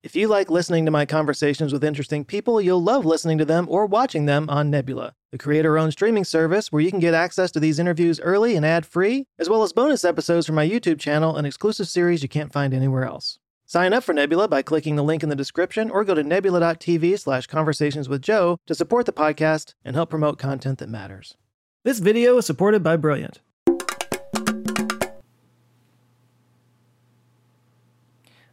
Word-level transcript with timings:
If 0.00 0.14
you 0.14 0.28
like 0.28 0.48
listening 0.48 0.84
to 0.84 0.92
my 0.92 1.04
conversations 1.06 1.72
with 1.72 1.82
interesting 1.82 2.24
people, 2.24 2.60
you'll 2.60 2.80
love 2.80 3.04
listening 3.04 3.36
to 3.38 3.44
them 3.44 3.66
or 3.68 3.84
watching 3.84 4.26
them 4.26 4.48
on 4.48 4.70
Nebula, 4.70 5.14
the 5.32 5.38
creator 5.38 5.76
owned 5.76 5.90
streaming 5.90 6.24
service 6.24 6.70
where 6.70 6.80
you 6.80 6.90
can 6.90 7.00
get 7.00 7.14
access 7.14 7.50
to 7.50 7.58
these 7.58 7.80
interviews 7.80 8.20
early 8.20 8.54
and 8.54 8.64
ad 8.64 8.86
free, 8.86 9.26
as 9.40 9.48
well 9.48 9.64
as 9.64 9.72
bonus 9.72 10.04
episodes 10.04 10.46
from 10.46 10.54
my 10.54 10.68
YouTube 10.68 11.00
channel 11.00 11.36
and 11.36 11.48
exclusive 11.48 11.88
series 11.88 12.22
you 12.22 12.28
can't 12.28 12.52
find 12.52 12.72
anywhere 12.72 13.04
else. 13.06 13.40
Sign 13.66 13.92
up 13.92 14.04
for 14.04 14.12
Nebula 14.12 14.46
by 14.46 14.62
clicking 14.62 14.94
the 14.94 15.02
link 15.02 15.24
in 15.24 15.30
the 15.30 15.34
description 15.34 15.90
or 15.90 16.04
go 16.04 16.14
to 16.14 16.22
nebula.tv 16.22 17.18
slash 17.18 17.48
conversations 17.48 18.08
with 18.08 18.22
Joe 18.22 18.56
to 18.66 18.76
support 18.76 19.04
the 19.04 19.12
podcast 19.12 19.74
and 19.84 19.96
help 19.96 20.10
promote 20.10 20.38
content 20.38 20.78
that 20.78 20.88
matters. 20.88 21.36
This 21.82 21.98
video 21.98 22.36
is 22.36 22.46
supported 22.46 22.84
by 22.84 22.96
Brilliant. 22.96 23.40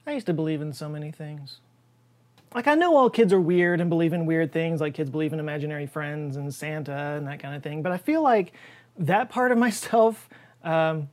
I 0.08 0.12
used 0.12 0.28
to 0.28 0.34
believe 0.34 0.62
in 0.62 0.74
so 0.74 0.88
many 0.88 1.12
things. 1.12 1.60
Like, 2.54 2.68
I 2.68 2.76
know 2.76 2.96
all 2.96 3.10
kids 3.10 3.34
are 3.34 3.42
weird 3.42 3.82
and 3.82 3.90
believe 3.90 4.14
in 4.14 4.26
weird 4.26 4.52
things, 4.52 4.80
like 4.80 4.94
kids 4.94 5.10
believe 5.10 5.34
in 5.34 5.40
imaginary 5.40 5.88
friends 5.88 6.38
and 6.38 6.54
Santa 6.54 7.16
and 7.18 7.28
that 7.28 7.40
kind 7.40 7.56
of 7.56 7.64
thing, 7.64 7.82
but 7.82 7.92
I 7.92 7.98
feel 7.98 8.22
like 8.22 8.54
that 8.98 9.30
part 9.30 9.52
of 9.52 9.58
myself 9.68 10.30
um, 10.64 11.10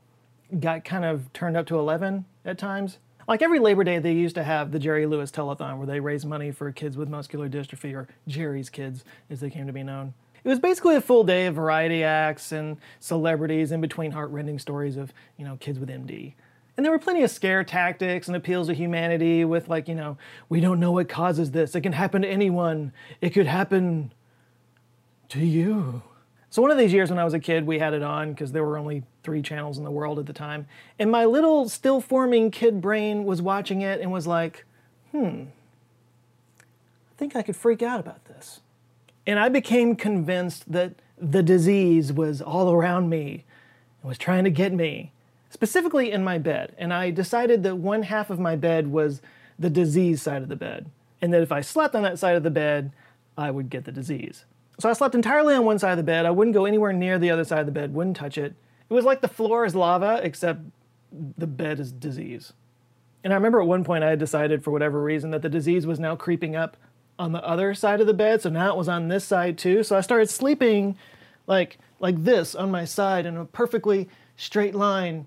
got 0.61 0.85
kind 0.85 1.05
of 1.05 1.33
turned 1.33 1.57
up 1.57 1.67
to 1.67 1.79
11 1.79 2.25
at 2.45 2.59
times. 2.59 2.99
Like 3.27 3.43
every 3.43 3.61
Labor 3.61 3.85
Day, 3.85 3.99
they 3.99 4.13
used 4.13 4.35
to 4.35 4.43
have 4.43 4.73
the 4.73 4.79
Jerry 4.79 5.07
Lewis 5.07 5.31
Telethon 5.31 5.79
where 5.79 5.87
they 5.87 6.01
raise 6.01 6.25
money 6.25 6.51
for 6.51 6.71
kids 6.73 6.97
with 6.97 7.09
muscular 7.09 7.49
dystrophy, 7.49 7.95
or 7.95 8.09
Jerry's 8.27 8.69
kids, 8.69 9.05
as 9.31 9.41
they 9.41 9.49
came 9.49 9.67
to 9.67 9.73
be 9.73 9.83
known. 9.83 10.15
It 10.45 10.49
was 10.49 10.59
basically 10.59 10.97
a 10.97 11.01
full 11.01 11.23
day 11.23 11.47
of 11.47 11.55
variety 11.55 12.03
acts 12.03 12.51
and 12.51 12.77
celebrities 12.99 13.71
in 13.71 13.81
between 13.81 14.11
heartrending 14.11 14.59
stories 14.59 14.97
of, 14.97 15.13
you 15.37 15.45
know, 15.45 15.57
kids 15.57 15.79
with 15.79 15.89
MD. 15.89 16.35
And 16.83 16.85
there 16.85 16.91
were 16.91 16.99
plenty 16.99 17.23
of 17.23 17.31
scare 17.31 17.63
tactics 17.63 18.27
and 18.27 18.37
appeals 18.37 18.67
to 18.67 18.75
humanity 18.75 19.45
with, 19.45 19.69
like, 19.69 19.87
you 19.87 19.95
know, 19.95 20.19
we 20.49 20.59
don't 20.59 20.81
know 20.81 20.91
what 20.91 21.09
causes 21.09 21.53
this. 21.53 21.77
It 21.77 21.83
can 21.83 21.93
happen 21.93 22.23
to 22.23 22.29
anyone. 22.29 22.93
It 23.21 23.31
could 23.31 23.47
happen 23.47 24.13
to 25.29 25.39
you. 25.39 26.03
So, 26.51 26.61
one 26.61 26.73
of 26.73 26.79
these 26.79 26.93
years 26.93 27.09
when 27.09 27.21
I 27.21 27.25
was 27.25 27.35
a 27.35 27.39
kid, 27.39 27.69
we 27.69 27.79
had 27.79 27.95
it 27.95 28.03
on 28.03 28.33
because 28.33 28.51
there 28.51 28.65
were 28.65 28.77
only 28.77 29.05
three 29.23 29.43
channels 29.43 29.79
in 29.79 29.85
the 29.85 29.93
world 29.93 30.19
at 30.19 30.27
the 30.27 30.33
time. 30.33 30.67
And 30.99 31.09
my 31.09 31.25
little, 31.25 31.69
still 31.69 32.01
forming 32.01 32.51
kid 32.51 32.81
brain 32.81 33.23
was 33.27 33.41
watching 33.41 33.83
it 33.83 34.01
and 34.01 34.11
was 34.11 34.27
like, 34.27 34.67
hmm, 35.13 35.45
I 36.59 37.15
think 37.17 37.37
I 37.37 37.43
could 37.43 37.55
freak 37.55 37.81
out 37.81 38.01
about 38.01 38.25
this. 38.25 38.61
And 39.25 39.39
I 39.39 39.49
became 39.51 39.95
convinced 39.95 40.73
that 40.73 40.95
the 41.17 41.45
disease 41.45 42.13
was 42.13 42.43
all 42.43 42.73
around 42.73 43.09
me 43.09 43.45
and 44.03 44.09
was 44.09 44.19
trying 44.19 44.43
to 44.43 44.51
get 44.51 44.73
me 44.73 45.13
specifically 45.53 46.11
in 46.11 46.25
my 46.25 46.39
bed. 46.39 46.75
And 46.79 46.93
I 46.93 47.11
decided 47.11 47.63
that 47.63 47.77
one 47.77 48.03
half 48.03 48.31
of 48.31 48.41
my 48.41 48.57
bed 48.57 48.89
was 48.89 49.21
the 49.59 49.71
disease 49.71 50.23
side 50.23 50.43
of 50.43 50.49
the 50.49 50.57
bed, 50.57 50.91
and 51.21 51.33
that 51.33 51.43
if 51.43 51.53
I 51.53 51.61
slept 51.61 51.95
on 51.95 52.03
that 52.03 52.19
side 52.19 52.37
of 52.37 52.43
the 52.43 52.51
bed, 52.51 52.93
I 53.37 53.51
would 53.51 53.71
get 53.71 53.85
the 53.85 53.93
disease. 53.93 54.45
So 54.81 54.89
I 54.89 54.95
slept 54.95 55.15
entirely 55.15 55.55
on 55.55 55.65
one 55.65 55.79
side 55.79 55.93
of 55.93 55.99
the 55.99 56.03
bed. 56.03 56.27
I 56.27 56.31
wouldn't 56.31 56.55
go 56.55 56.65
anywhere 56.65 56.93
near 56.93 57.19
the 57.19 57.31
other 57.31 57.45
side 57.45 57.61
of 57.61 57.67
the 57.67 57.73
bed, 57.73 57.95
wouldn't 57.95 58.17
touch 58.17 58.39
it. 58.39 58.55
It 58.89 58.95
was 58.95 59.05
like 59.05 59.21
the 59.21 59.29
floor 59.29 59.65
is 59.65 59.75
lava, 59.75 60.21
except 60.23 60.61
the 61.39 61.47
bed 61.47 61.79
is 61.79 61.93
disease. 61.93 62.53
And 63.23 63.33
I 63.33 63.37
remember 63.37 63.61
at 63.61 63.69
one 63.69 63.85
point 63.85 64.03
I 64.03 64.11
had 64.11 64.19
decided, 64.19 64.65
for 64.65 64.71
whatever 64.71 65.03
reason, 65.03 65.31
that 65.31 65.43
the 65.43 65.49
disease 65.49 65.87
was 65.87 66.01
now 66.01 66.17
creeping 66.17 66.57
up 66.57 66.77
on 67.19 67.33
the 67.33 67.47
other 67.47 67.75
side 67.75 68.01
of 68.01 68.07
the 68.07 68.15
bed. 68.15 68.43
So 68.43 68.51
now 68.51 68.73
it 68.73 68.77
was 68.77 68.89
on 68.89 69.09
this 69.09 69.25
side 69.25 69.59
too. 69.59 69.83
So 69.83 69.97
I 69.97 70.01
started 70.01 70.29
sleeping 70.29 70.97
like 71.47 71.79
like 72.01 72.25
this 72.25 72.55
on 72.55 72.71
my 72.71 72.85
side 72.85 73.27
in 73.27 73.37
a 73.37 73.45
perfectly 73.45 74.09
straight 74.37 74.75
line 74.75 75.27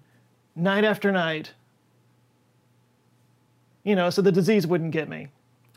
night 0.56 0.84
after 0.84 1.12
night. 1.12 1.54
You 3.84 3.96
know, 3.96 4.10
so 4.10 4.22
the 4.22 4.32
disease 4.32 4.66
wouldn't 4.66 4.92
get 4.92 5.08
me. 5.08 5.28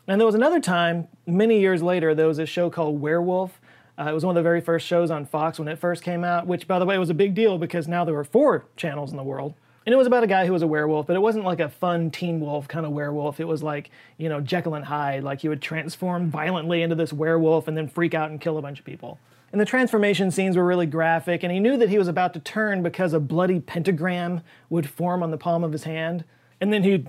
And 0.07 0.19
there 0.19 0.25
was 0.25 0.35
another 0.35 0.59
time, 0.59 1.07
many 1.27 1.59
years 1.59 1.83
later, 1.83 2.15
there 2.15 2.27
was 2.27 2.39
a 2.39 2.45
show 2.45 2.69
called 2.69 2.99
Werewolf. 2.99 3.61
Uh, 3.99 4.09
it 4.09 4.13
was 4.13 4.25
one 4.25 4.35
of 4.35 4.39
the 4.39 4.47
very 4.47 4.61
first 4.61 4.87
shows 4.87 5.11
on 5.11 5.25
Fox 5.25 5.59
when 5.59 5.67
it 5.67 5.77
first 5.77 6.01
came 6.01 6.23
out, 6.23 6.47
which, 6.47 6.67
by 6.67 6.79
the 6.79 6.85
way, 6.85 6.97
was 6.97 7.09
a 7.11 7.13
big 7.13 7.35
deal 7.35 7.57
because 7.57 7.87
now 7.87 8.03
there 8.03 8.15
were 8.15 8.23
four 8.23 8.65
channels 8.75 9.11
in 9.11 9.17
the 9.17 9.23
world. 9.23 9.53
And 9.85 9.93
it 9.93 9.97
was 9.97 10.07
about 10.07 10.23
a 10.23 10.27
guy 10.27 10.45
who 10.45 10.53
was 10.53 10.61
a 10.61 10.67
werewolf, 10.67 11.07
but 11.07 11.15
it 11.15 11.19
wasn't 11.19 11.45
like 11.45 11.59
a 11.59 11.69
fun 11.69 12.11
teen 12.11 12.39
wolf 12.39 12.67
kind 12.67 12.85
of 12.85 12.91
werewolf. 12.91 13.39
It 13.39 13.47
was 13.47 13.61
like, 13.61 13.91
you 14.17 14.29
know, 14.29 14.41
Jekyll 14.41 14.75
and 14.75 14.85
Hyde, 14.85 15.23
like 15.23 15.41
he 15.41 15.49
would 15.49 15.61
transform 15.61 16.29
violently 16.29 16.81
into 16.81 16.95
this 16.95 17.13
werewolf 17.13 17.67
and 17.67 17.77
then 17.77 17.87
freak 17.87 18.13
out 18.13 18.29
and 18.29 18.39
kill 18.39 18.57
a 18.57 18.61
bunch 18.61 18.79
of 18.79 18.85
people. 18.85 19.19
And 19.51 19.59
the 19.59 19.65
transformation 19.65 20.29
scenes 20.31 20.55
were 20.55 20.65
really 20.65 20.85
graphic, 20.85 21.43
and 21.43 21.51
he 21.51 21.59
knew 21.59 21.75
that 21.77 21.89
he 21.89 21.97
was 21.97 22.07
about 22.07 22.33
to 22.35 22.39
turn 22.39 22.83
because 22.83 23.13
a 23.13 23.19
bloody 23.19 23.59
pentagram 23.59 24.41
would 24.69 24.87
form 24.87 25.23
on 25.23 25.31
the 25.31 25.37
palm 25.37 25.63
of 25.63 25.71
his 25.71 25.83
hand. 25.85 26.23
And 26.61 26.71
then 26.71 26.83
he'd. 26.83 27.07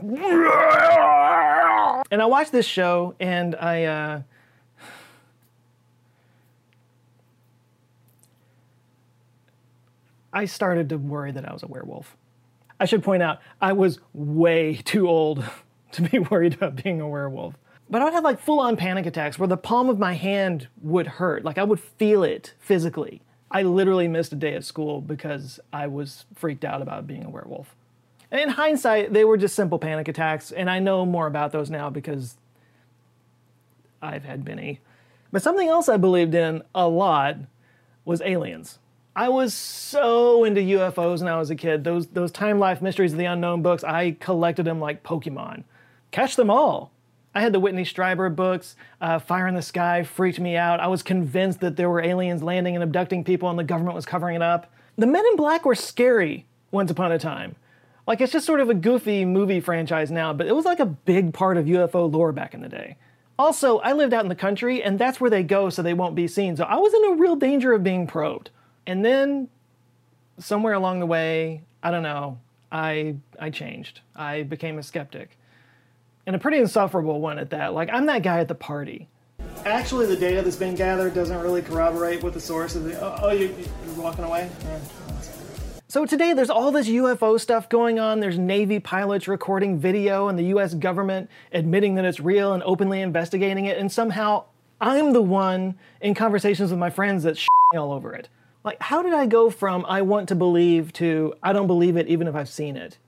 And 2.10 2.22
I 2.22 2.26
watched 2.26 2.52
this 2.52 2.66
show, 2.66 3.14
and 3.20 3.54
I. 3.56 3.84
Uh, 3.84 4.22
I 10.32 10.44
started 10.44 10.88
to 10.90 10.96
worry 10.96 11.32
that 11.32 11.48
I 11.48 11.52
was 11.52 11.62
a 11.62 11.66
werewolf. 11.66 12.16
I 12.78 12.84
should 12.84 13.02
point 13.02 13.22
out, 13.22 13.40
I 13.60 13.72
was 13.72 13.98
way 14.14 14.76
too 14.76 15.08
old 15.08 15.44
to 15.92 16.02
be 16.02 16.18
worried 16.18 16.54
about 16.54 16.82
being 16.82 17.00
a 17.00 17.08
werewolf. 17.08 17.54
But 17.90 18.02
I 18.02 18.04
would 18.04 18.14
have 18.14 18.24
like 18.24 18.40
full 18.40 18.60
on 18.60 18.76
panic 18.76 19.04
attacks 19.04 19.38
where 19.38 19.48
the 19.48 19.56
palm 19.56 19.90
of 19.90 19.98
my 19.98 20.12
hand 20.14 20.68
would 20.80 21.06
hurt. 21.06 21.44
Like 21.44 21.58
I 21.58 21.64
would 21.64 21.80
feel 21.80 22.22
it 22.22 22.54
physically. 22.60 23.20
I 23.50 23.62
literally 23.62 24.06
missed 24.06 24.32
a 24.32 24.36
day 24.36 24.54
of 24.54 24.64
school 24.64 25.00
because 25.00 25.58
I 25.72 25.88
was 25.88 26.24
freaked 26.36 26.64
out 26.64 26.82
about 26.82 27.08
being 27.08 27.24
a 27.24 27.28
werewolf. 27.30 27.74
And 28.30 28.40
in 28.40 28.48
hindsight, 28.50 29.12
they 29.12 29.24
were 29.24 29.36
just 29.36 29.56
simple 29.56 29.80
panic 29.80 30.06
attacks, 30.06 30.52
and 30.52 30.70
I 30.70 30.78
know 30.78 31.04
more 31.04 31.26
about 31.26 31.50
those 31.50 31.68
now 31.68 31.90
because 31.90 32.36
I've 34.00 34.24
had 34.24 34.44
many. 34.44 34.78
But 35.32 35.42
something 35.42 35.68
else 35.68 35.88
I 35.88 35.96
believed 35.96 36.34
in 36.34 36.62
a 36.72 36.86
lot 36.86 37.38
was 38.04 38.22
aliens. 38.22 38.78
I 39.16 39.28
was 39.28 39.52
so 39.52 40.44
into 40.44 40.60
UFOs 40.60 41.18
when 41.18 41.28
I 41.28 41.38
was 41.38 41.50
a 41.50 41.56
kid. 41.56 41.82
Those 41.82 42.06
those 42.06 42.30
Time 42.30 42.60
Life 42.60 42.80
Mysteries 42.80 43.12
of 43.12 43.18
the 43.18 43.24
Unknown 43.24 43.62
books, 43.62 43.82
I 43.82 44.12
collected 44.12 44.64
them 44.64 44.78
like 44.78 45.02
Pokemon. 45.02 45.64
Catch 46.12 46.36
them 46.36 46.50
all. 46.50 46.92
I 47.34 47.40
had 47.42 47.52
the 47.52 47.60
Whitley 47.60 47.84
Strieber 47.84 48.34
books. 48.34 48.74
Uh, 49.00 49.18
Fire 49.18 49.46
in 49.46 49.54
the 49.54 49.62
Sky 49.62 50.02
freaked 50.02 50.40
me 50.40 50.56
out. 50.56 50.80
I 50.80 50.88
was 50.88 51.02
convinced 51.02 51.60
that 51.60 51.76
there 51.76 51.88
were 51.88 52.02
aliens 52.02 52.42
landing 52.42 52.74
and 52.74 52.82
abducting 52.82 53.22
people 53.22 53.48
and 53.48 53.58
the 53.58 53.64
government 53.64 53.94
was 53.94 54.04
covering 54.04 54.36
it 54.36 54.42
up. 54.42 54.72
The 54.96 55.06
Men 55.06 55.24
in 55.30 55.36
Black 55.36 55.64
were 55.64 55.76
scary 55.76 56.46
once 56.72 56.90
upon 56.90 57.12
a 57.12 57.18
time. 57.18 57.54
Like, 58.06 58.20
it's 58.20 58.32
just 58.32 58.46
sort 58.46 58.60
of 58.60 58.68
a 58.68 58.74
goofy 58.74 59.24
movie 59.24 59.60
franchise 59.60 60.10
now, 60.10 60.32
but 60.32 60.48
it 60.48 60.56
was 60.56 60.64
like 60.64 60.80
a 60.80 60.86
big 60.86 61.32
part 61.32 61.56
of 61.56 61.66
UFO 61.66 62.12
lore 62.12 62.32
back 62.32 62.54
in 62.54 62.60
the 62.60 62.68
day. 62.68 62.96
Also, 63.38 63.78
I 63.78 63.92
lived 63.92 64.12
out 64.12 64.24
in 64.24 64.28
the 64.28 64.34
country, 64.34 64.82
and 64.82 64.98
that's 64.98 65.20
where 65.20 65.30
they 65.30 65.44
go 65.44 65.70
so 65.70 65.80
they 65.80 65.94
won't 65.94 66.16
be 66.16 66.26
seen, 66.26 66.56
so 66.56 66.64
I 66.64 66.76
was 66.76 66.92
in 66.92 67.04
a 67.04 67.14
real 67.14 67.36
danger 67.36 67.72
of 67.72 67.84
being 67.84 68.06
probed. 68.06 68.50
And 68.86 69.04
then, 69.04 69.48
somewhere 70.38 70.72
along 70.72 71.00
the 71.00 71.06
way, 71.06 71.62
I 71.82 71.90
don't 71.90 72.02
know, 72.02 72.40
I, 72.72 73.16
I 73.38 73.50
changed. 73.50 74.00
I 74.16 74.42
became 74.42 74.76
a 74.76 74.82
skeptic 74.82 75.38
and 76.30 76.36
a 76.36 76.38
pretty 76.38 76.58
insufferable 76.58 77.20
one 77.20 77.40
at 77.40 77.50
that. 77.50 77.74
Like, 77.74 77.90
I'm 77.92 78.06
that 78.06 78.22
guy 78.22 78.38
at 78.38 78.46
the 78.46 78.54
party. 78.54 79.08
Actually, 79.64 80.06
the 80.06 80.16
data 80.16 80.42
that's 80.42 80.54
been 80.54 80.76
gathered 80.76 81.12
doesn't 81.12 81.40
really 81.40 81.60
corroborate 81.60 82.22
with 82.22 82.34
the 82.34 82.40
source 82.40 82.76
of 82.76 82.84
the. 82.84 83.00
Oh, 83.00 83.18
oh 83.22 83.30
you, 83.32 83.52
are 83.52 84.00
walking 84.00 84.22
away? 84.22 84.48
Yeah. 84.62 84.78
So 85.88 86.06
today 86.06 86.32
there's 86.32 86.50
all 86.50 86.70
this 86.70 86.88
UFO 86.88 87.40
stuff 87.40 87.68
going 87.68 87.98
on. 87.98 88.20
There's 88.20 88.38
Navy 88.38 88.78
pilots 88.78 89.26
recording 89.26 89.80
video 89.80 90.28
and 90.28 90.38
the 90.38 90.44
US 90.54 90.72
government 90.72 91.28
admitting 91.50 91.96
that 91.96 92.04
it's 92.04 92.20
real 92.20 92.52
and 92.52 92.62
openly 92.62 93.00
investigating 93.00 93.64
it. 93.64 93.76
And 93.76 93.90
somehow 93.90 94.44
I'm 94.80 95.12
the 95.12 95.20
one 95.20 95.74
in 96.00 96.14
conversations 96.14 96.70
with 96.70 96.78
my 96.78 96.90
friends 96.90 97.24
that's 97.24 97.44
all 97.76 97.90
over 97.90 98.14
it. 98.14 98.28
Like, 98.62 98.80
how 98.80 99.02
did 99.02 99.14
I 99.14 99.26
go 99.26 99.50
from 99.50 99.84
I 99.84 100.02
want 100.02 100.28
to 100.28 100.36
believe 100.36 100.92
to 100.92 101.34
I 101.42 101.52
don't 101.52 101.66
believe 101.66 101.96
it 101.96 102.06
even 102.06 102.28
if 102.28 102.36
I've 102.36 102.48
seen 102.48 102.76
it? 102.76 102.98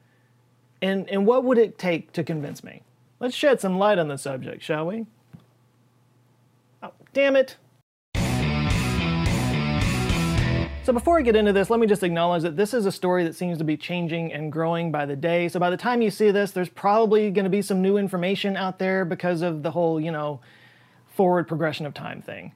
And, 0.82 1.08
and 1.08 1.24
what 1.24 1.44
would 1.44 1.58
it 1.58 1.78
take 1.78 2.12
to 2.14 2.24
convince 2.24 2.64
me? 2.64 2.82
Let's 3.22 3.36
shed 3.36 3.60
some 3.60 3.78
light 3.78 4.00
on 4.00 4.08
the 4.08 4.18
subject, 4.18 4.64
shall 4.64 4.84
we? 4.84 5.06
Oh, 6.82 6.90
damn 7.12 7.36
it. 7.36 7.56
So 10.82 10.92
before 10.92 11.20
I 11.20 11.22
get 11.22 11.36
into 11.36 11.52
this, 11.52 11.70
let 11.70 11.78
me 11.78 11.86
just 11.86 12.02
acknowledge 12.02 12.42
that 12.42 12.56
this 12.56 12.74
is 12.74 12.84
a 12.84 12.90
story 12.90 13.22
that 13.22 13.36
seems 13.36 13.58
to 13.58 13.64
be 13.64 13.76
changing 13.76 14.32
and 14.32 14.50
growing 14.50 14.90
by 14.90 15.06
the 15.06 15.14
day. 15.14 15.46
So 15.46 15.60
by 15.60 15.70
the 15.70 15.76
time 15.76 16.02
you 16.02 16.10
see 16.10 16.32
this, 16.32 16.50
there's 16.50 16.68
probably 16.68 17.30
going 17.30 17.44
to 17.44 17.50
be 17.50 17.62
some 17.62 17.80
new 17.80 17.96
information 17.96 18.56
out 18.56 18.80
there 18.80 19.04
because 19.04 19.40
of 19.40 19.62
the 19.62 19.70
whole, 19.70 20.00
you 20.00 20.10
know, 20.10 20.40
forward 21.14 21.46
progression 21.46 21.86
of 21.86 21.94
time 21.94 22.22
thing. 22.22 22.50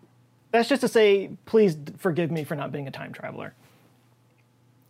That's 0.51 0.69
just 0.69 0.81
to 0.81 0.89
say, 0.89 1.31
please 1.45 1.77
forgive 1.97 2.33
me 2.33 2.43
for 2.43 2.57
not 2.57 2.73
being 2.73 2.89
a 2.89 2.91
time 2.91 3.13
traveler. 3.13 3.55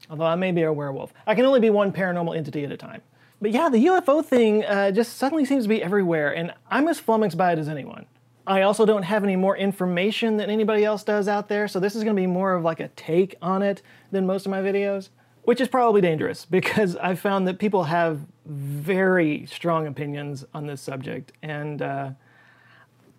Although 0.09 0.25
I 0.25 0.37
may 0.37 0.53
be 0.53 0.63
a 0.63 0.73
werewolf. 0.73 1.13
I 1.27 1.35
can 1.35 1.45
only 1.45 1.61
be 1.61 1.69
one 1.69 1.93
paranormal 1.93 2.35
entity 2.35 2.65
at 2.65 2.73
a 2.73 2.79
time. 2.79 3.03
But 3.41 3.51
yeah, 3.51 3.69
the 3.69 3.85
UFO 3.87 4.25
thing 4.25 4.65
uh, 4.65 4.91
just 4.91 5.17
suddenly 5.17 5.45
seems 5.45 5.65
to 5.65 5.69
be 5.69 5.83
everywhere, 5.83 6.35
and 6.35 6.55
I'm 6.71 6.89
as 6.89 6.99
flummoxed 6.99 7.37
by 7.37 7.53
it 7.53 7.59
as 7.59 7.69
anyone. 7.69 8.07
I 8.47 8.63
also 8.63 8.87
don't 8.87 9.03
have 9.03 9.25
any 9.25 9.37
more 9.37 9.57
information 9.57 10.37
than 10.37 10.49
anybody 10.49 10.85
else 10.85 11.03
does 11.03 11.29
out 11.29 11.49
there, 11.49 11.69
so 11.69 11.81
this 11.81 11.95
is 11.95 12.03
to 12.05 12.15
be 12.15 12.27
more 12.27 12.55
of 12.55 12.63
like 12.63 12.81
a 12.81 12.89
take 12.89 13.35
on 13.43 13.63
it 13.63 13.83
than 14.11 14.27
most 14.27 14.47
of 14.47 14.51
my 14.51 14.61
videos, 14.61 15.11
which 15.43 15.61
is 15.61 15.69
probably 15.69 16.01
dangerous 16.01 16.45
because 16.51 16.97
I've 16.97 17.21
found 17.21 17.47
that 17.49 17.59
people 17.59 17.85
have 17.85 18.21
very 18.47 19.47
strong 19.47 19.87
opinions 19.87 20.45
on 20.55 20.67
this 20.67 20.81
subject, 20.81 21.33
and 21.43 21.83
uh, 21.83 22.11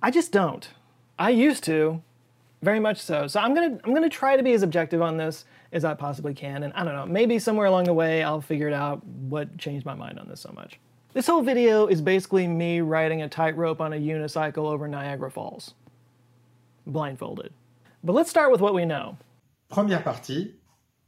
I 0.01 0.09
just 0.09 0.31
don't. 0.31 0.67
I 1.19 1.29
used 1.31 1.63
to, 1.65 2.01
very 2.61 2.79
much 2.79 2.99
so. 2.99 3.27
So 3.27 3.39
I'm 3.39 3.53
gonna 3.53 3.79
I'm 3.83 3.93
gonna 3.93 4.09
try 4.09 4.35
to 4.35 4.43
be 4.43 4.53
as 4.53 4.63
objective 4.63 5.01
on 5.01 5.17
this 5.17 5.45
as 5.71 5.85
I 5.85 5.93
possibly 5.93 6.33
can, 6.33 6.63
and 6.63 6.73
I 6.73 6.83
don't 6.83 6.95
know, 6.95 7.05
maybe 7.05 7.39
somewhere 7.39 7.65
along 7.65 7.85
the 7.85 7.93
way 7.93 8.23
I'll 8.23 8.41
figure 8.41 8.67
it 8.67 8.73
out 8.73 9.05
what 9.05 9.57
changed 9.57 9.85
my 9.85 9.93
mind 9.93 10.19
on 10.19 10.27
this 10.27 10.41
so 10.41 10.51
much. 10.53 10.79
This 11.13 11.27
whole 11.27 11.41
video 11.41 11.87
is 11.87 12.01
basically 12.01 12.47
me 12.47 12.81
riding 12.81 13.21
a 13.21 13.29
tightrope 13.29 13.81
on 13.81 13.93
a 13.93 13.95
unicycle 13.95 14.65
over 14.65 14.87
Niagara 14.87 15.31
Falls, 15.31 15.73
blindfolded. 16.85 17.51
But 18.03 18.13
let's 18.13 18.29
start 18.29 18.51
with 18.51 18.61
what 18.61 18.73
we 18.73 18.85
know. 18.85 19.17
Première 19.71 20.03
partie, 20.03 20.53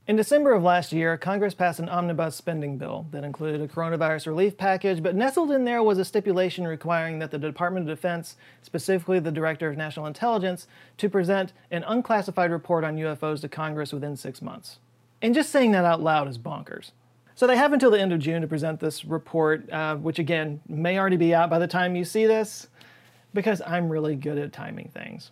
In 0.09 0.15
December 0.15 0.53
of 0.53 0.63
last 0.63 0.91
year, 0.91 1.19
Congress 1.19 1.53
passed 1.53 1.77
an 1.77 1.87
omnibus 1.87 2.35
spending 2.35 2.79
bill 2.79 3.05
that 3.11 3.23
included 3.23 3.61
a 3.61 3.67
coronavirus 3.67 4.25
relief 4.25 4.57
package, 4.57 5.03
but 5.03 5.13
nestled 5.13 5.51
in 5.51 5.65
there 5.65 5.83
was 5.83 5.99
a 5.99 6.03
stipulation 6.03 6.67
requiring 6.67 7.19
that 7.19 7.29
the 7.29 7.37
Department 7.37 7.87
of 7.87 7.95
Defense, 7.95 8.35
specifically 8.63 9.19
the 9.19 9.31
Director 9.31 9.69
of 9.69 9.77
National 9.77 10.07
Intelligence, 10.07 10.65
to 10.97 11.09
present 11.09 11.53
an 11.69 11.83
unclassified 11.83 12.49
report 12.49 12.83
on 12.83 12.97
UFOs 12.97 13.41
to 13.41 13.47
Congress 13.47 13.93
within 13.93 14.17
six 14.17 14.41
months. 14.41 14.79
And 15.21 15.35
just 15.35 15.51
saying 15.51 15.73
that 15.73 15.85
out 15.85 16.01
loud 16.01 16.27
is 16.27 16.39
bonkers. 16.39 16.89
So 17.35 17.45
they 17.45 17.55
have 17.55 17.71
until 17.71 17.91
the 17.91 18.01
end 18.01 18.11
of 18.11 18.17
June 18.17 18.41
to 18.41 18.47
present 18.47 18.79
this 18.79 19.05
report, 19.05 19.71
uh, 19.71 19.95
which 19.97 20.17
again 20.17 20.59
may 20.67 20.97
already 20.97 21.17
be 21.17 21.35
out 21.35 21.51
by 21.51 21.59
the 21.59 21.67
time 21.67 21.95
you 21.95 22.03
see 22.03 22.25
this, 22.25 22.67
because 23.35 23.61
I'm 23.63 23.91
really 23.91 24.15
good 24.15 24.39
at 24.39 24.53
timing 24.53 24.89
things. 24.89 25.29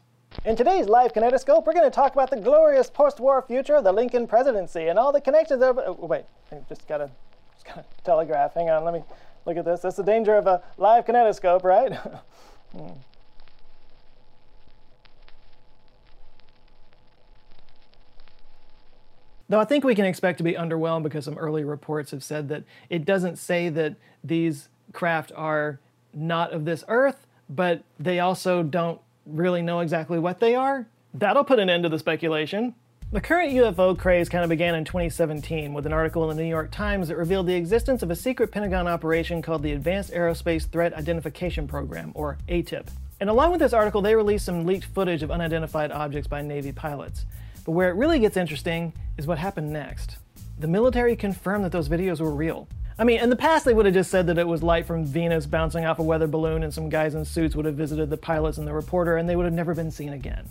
In 0.48 0.56
today's 0.56 0.88
live 0.88 1.12
kinetoscope, 1.12 1.66
we're 1.66 1.74
going 1.74 1.84
to 1.84 1.94
talk 1.94 2.14
about 2.14 2.30
the 2.30 2.38
glorious 2.38 2.90
post-war 2.90 3.42
future 3.42 3.76
of 3.76 3.84
the 3.84 3.92
Lincoln 3.92 4.28
presidency 4.28 4.88
and 4.88 4.98
all 4.98 5.12
the 5.12 5.20
connections 5.20 5.62
of. 5.62 5.78
Oh, 5.78 5.98
wait, 6.00 6.24
I 6.54 6.60
just 6.70 6.88
gotta, 6.88 7.12
just 7.54 7.66
gotta 7.66 7.84
telegraph. 8.06 8.54
Hang 8.54 8.70
on, 8.70 8.86
let 8.86 8.94
me 8.94 9.04
look 9.46 9.58
at 9.58 9.66
this. 9.66 9.82
That's 9.82 9.98
the 9.98 10.04
danger 10.04 10.36
of 10.36 10.48
a 10.48 10.64
live 10.78 11.06
kinetoscope, 11.06 11.66
right? 11.66 11.92
Hmm. 12.74 12.88
Though 19.48 19.62
I 19.62 19.64
think 19.64 19.86
we 19.86 19.96
can 19.96 20.04
expect 20.04 20.38
to 20.40 20.44
be 20.44 20.54
underwhelmed 20.54 21.04
because 21.04 21.24
some 21.24 21.38
early 21.38 21.64
reports 21.64 22.12
have 22.12 22.26
said 22.26 22.50
that 22.50 22.66
it 22.90 23.06
doesn't 23.06 23.38
say 23.38 23.70
that 23.70 23.96
these 24.22 24.68
craft 24.92 25.32
are 25.34 25.80
not 26.14 26.52
of 26.52 26.66
this 26.66 26.84
Earth, 26.90 27.26
but 27.50 27.84
they 27.98 28.20
also 28.20 28.64
don't 28.64 29.00
really 29.28 29.62
know 29.62 29.80
exactly 29.80 30.20
what 30.20 30.40
they 30.40 30.56
are. 30.56 30.88
That'll 31.14 31.44
put 31.44 31.60
an 31.60 31.70
end 31.70 31.84
to 31.84 31.90
the 31.90 32.00
speculation. 32.00 32.76
The 33.12 33.22
current 33.22 33.54
UFO 33.54 33.98
craze 33.98 34.28
kind 34.28 34.44
of 34.44 34.50
began 34.50 34.76
in 34.76 34.84
2017 34.84 35.74
with 35.74 35.86
an 35.86 35.94
article 35.94 36.30
in 36.30 36.36
the 36.36 36.44
New 36.44 36.50
York 36.50 36.72
Times 36.72 37.08
that 37.08 37.16
revealed 37.16 37.48
the 37.48 37.56
existence 37.56 38.04
of 38.04 38.12
a 38.12 38.16
secret 38.16 38.52
Pentagon 38.52 38.86
operation 38.86 39.42
called 39.42 39.64
the 39.64 39.72
Advanced 39.72 40.12
Aerospace 40.12 40.70
Threat 40.70 40.94
Identification 40.94 41.68
Program, 41.68 42.12
or 42.16 42.38
ATIP. 42.50 42.88
And 43.22 43.30
along 43.30 43.52
with 43.52 43.62
this 43.62 43.72
article, 43.72 44.02
they 44.02 44.14
released 44.14 44.46
some 44.46 44.66
leaked 44.66 44.86
footage 44.86 45.24
of 45.24 45.32
unidentified 45.32 45.92
objects 45.92 46.28
by 46.28 46.42
Navy 46.42 46.74
pilots. 46.74 47.26
But 47.64 47.72
where 47.72 47.90
it 47.90 47.96
really 47.96 48.20
gets 48.20 48.36
interesting 48.36 48.92
is 49.18 49.26
what 49.26 49.38
happened 49.38 49.72
next. 49.72 50.18
The 50.60 50.68
military 50.68 51.16
confirmed 51.16 51.64
that 51.64 51.72
those 51.72 51.88
videos 51.88 52.20
were 52.20 52.36
real. 52.36 52.68
I 53.00 53.04
mean, 53.04 53.20
in 53.20 53.30
the 53.30 53.36
past, 53.36 53.64
they 53.64 53.76
would 53.76 53.86
have 53.86 53.94
just 53.94 54.10
said 54.10 54.26
that 54.26 54.40
it 54.40 54.48
was 54.48 54.64
light 54.64 54.88
from 54.88 55.06
Venus 55.06 55.46
bouncing 55.46 55.86
off 55.86 56.00
a 56.00 56.04
weather 56.04 56.26
balloon, 56.26 56.64
and 56.64 56.74
some 56.74 56.90
guys 56.90 57.14
in 57.14 57.26
suits 57.26 57.56
would 57.56 57.66
have 57.66 57.76
visited 57.76 58.10
the 58.10 58.18
pilots 58.18 58.58
and 58.58 58.68
the 58.68 58.74
reporter, 58.74 59.18
and 59.18 59.30
they 59.30 59.36
would 59.36 59.46
have 59.46 59.54
never 59.54 59.76
been 59.76 59.92
seen 59.92 60.14
again. 60.14 60.50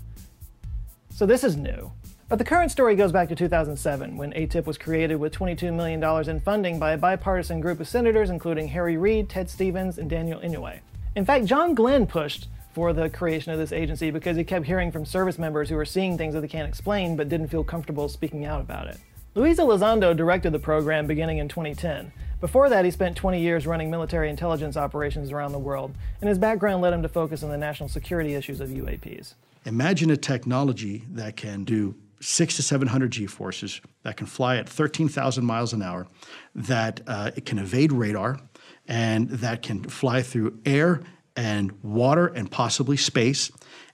So 1.10 1.26
this 1.26 1.42
is 1.42 1.56
new. 1.56 1.90
But 2.28 2.38
the 2.38 2.44
current 2.44 2.70
story 2.70 2.94
goes 2.94 3.10
back 3.10 3.28
to 3.30 3.34
2007, 3.34 4.16
when 4.16 4.32
ATIP 4.32 4.64
was 4.64 4.78
created 4.78 5.16
with 5.16 5.34
$22 5.34 5.74
million 5.74 6.28
in 6.28 6.40
funding 6.40 6.78
by 6.78 6.92
a 6.92 6.98
bipartisan 6.98 7.60
group 7.60 7.80
of 7.80 7.88
senators, 7.88 8.30
including 8.30 8.68
Harry 8.68 8.96
Reid, 8.96 9.28
Ted 9.28 9.50
Stevens, 9.50 9.98
and 9.98 10.08
Daniel 10.08 10.40
Inouye. 10.40 10.80
In 11.16 11.24
fact, 11.24 11.46
John 11.46 11.74
Glenn 11.74 12.06
pushed 12.06 12.46
for 12.74 12.92
the 12.92 13.08
creation 13.08 13.52
of 13.52 13.58
this 13.58 13.72
agency 13.72 14.10
because 14.10 14.36
he 14.36 14.44
kept 14.44 14.66
hearing 14.66 14.92
from 14.92 15.04
service 15.04 15.38
members 15.38 15.68
who 15.68 15.76
were 15.76 15.84
seeing 15.84 16.18
things 16.18 16.34
that 16.34 16.42
they 16.42 16.48
can't 16.48 16.68
explain 16.68 17.16
but 17.16 17.28
didn't 17.28 17.48
feel 17.48 17.64
comfortable 17.64 18.08
speaking 18.08 18.44
out 18.44 18.60
about 18.60 18.86
it. 18.86 18.98
Luis 19.34 19.58
Elizondo 19.58 20.16
directed 20.16 20.52
the 20.52 20.58
program 20.58 21.06
beginning 21.06 21.38
in 21.38 21.48
2010. 21.48 22.12
Before 22.46 22.68
that, 22.68 22.84
he 22.84 22.92
spent 22.92 23.16
20 23.16 23.40
years 23.40 23.66
running 23.66 23.90
military 23.90 24.30
intelligence 24.30 24.76
operations 24.76 25.32
around 25.32 25.50
the 25.50 25.58
world, 25.58 25.92
and 26.20 26.28
his 26.28 26.38
background 26.38 26.80
led 26.80 26.92
him 26.92 27.02
to 27.02 27.08
focus 27.08 27.42
on 27.42 27.50
the 27.50 27.58
national 27.58 27.88
security 27.88 28.34
issues 28.34 28.60
of 28.60 28.68
UAPs. 28.68 29.34
Imagine 29.64 30.12
a 30.12 30.16
technology 30.16 31.02
that 31.10 31.34
can 31.34 31.64
do 31.64 31.96
six 32.20 32.54
to 32.54 32.62
700 32.62 33.10
G 33.10 33.26
forces, 33.26 33.80
that 34.04 34.16
can 34.16 34.28
fly 34.28 34.58
at 34.58 34.68
13,000 34.68 35.44
miles 35.44 35.72
an 35.72 35.82
hour, 35.82 36.06
that 36.54 37.00
uh, 37.08 37.32
it 37.34 37.46
can 37.46 37.58
evade 37.58 37.90
radar, 37.90 38.38
and 38.86 39.28
that 39.28 39.62
can 39.62 39.82
fly 39.82 40.22
through 40.22 40.56
air 40.64 41.00
and 41.34 41.72
water 41.82 42.28
and 42.28 42.48
possibly 42.48 42.96
space. 42.96 43.50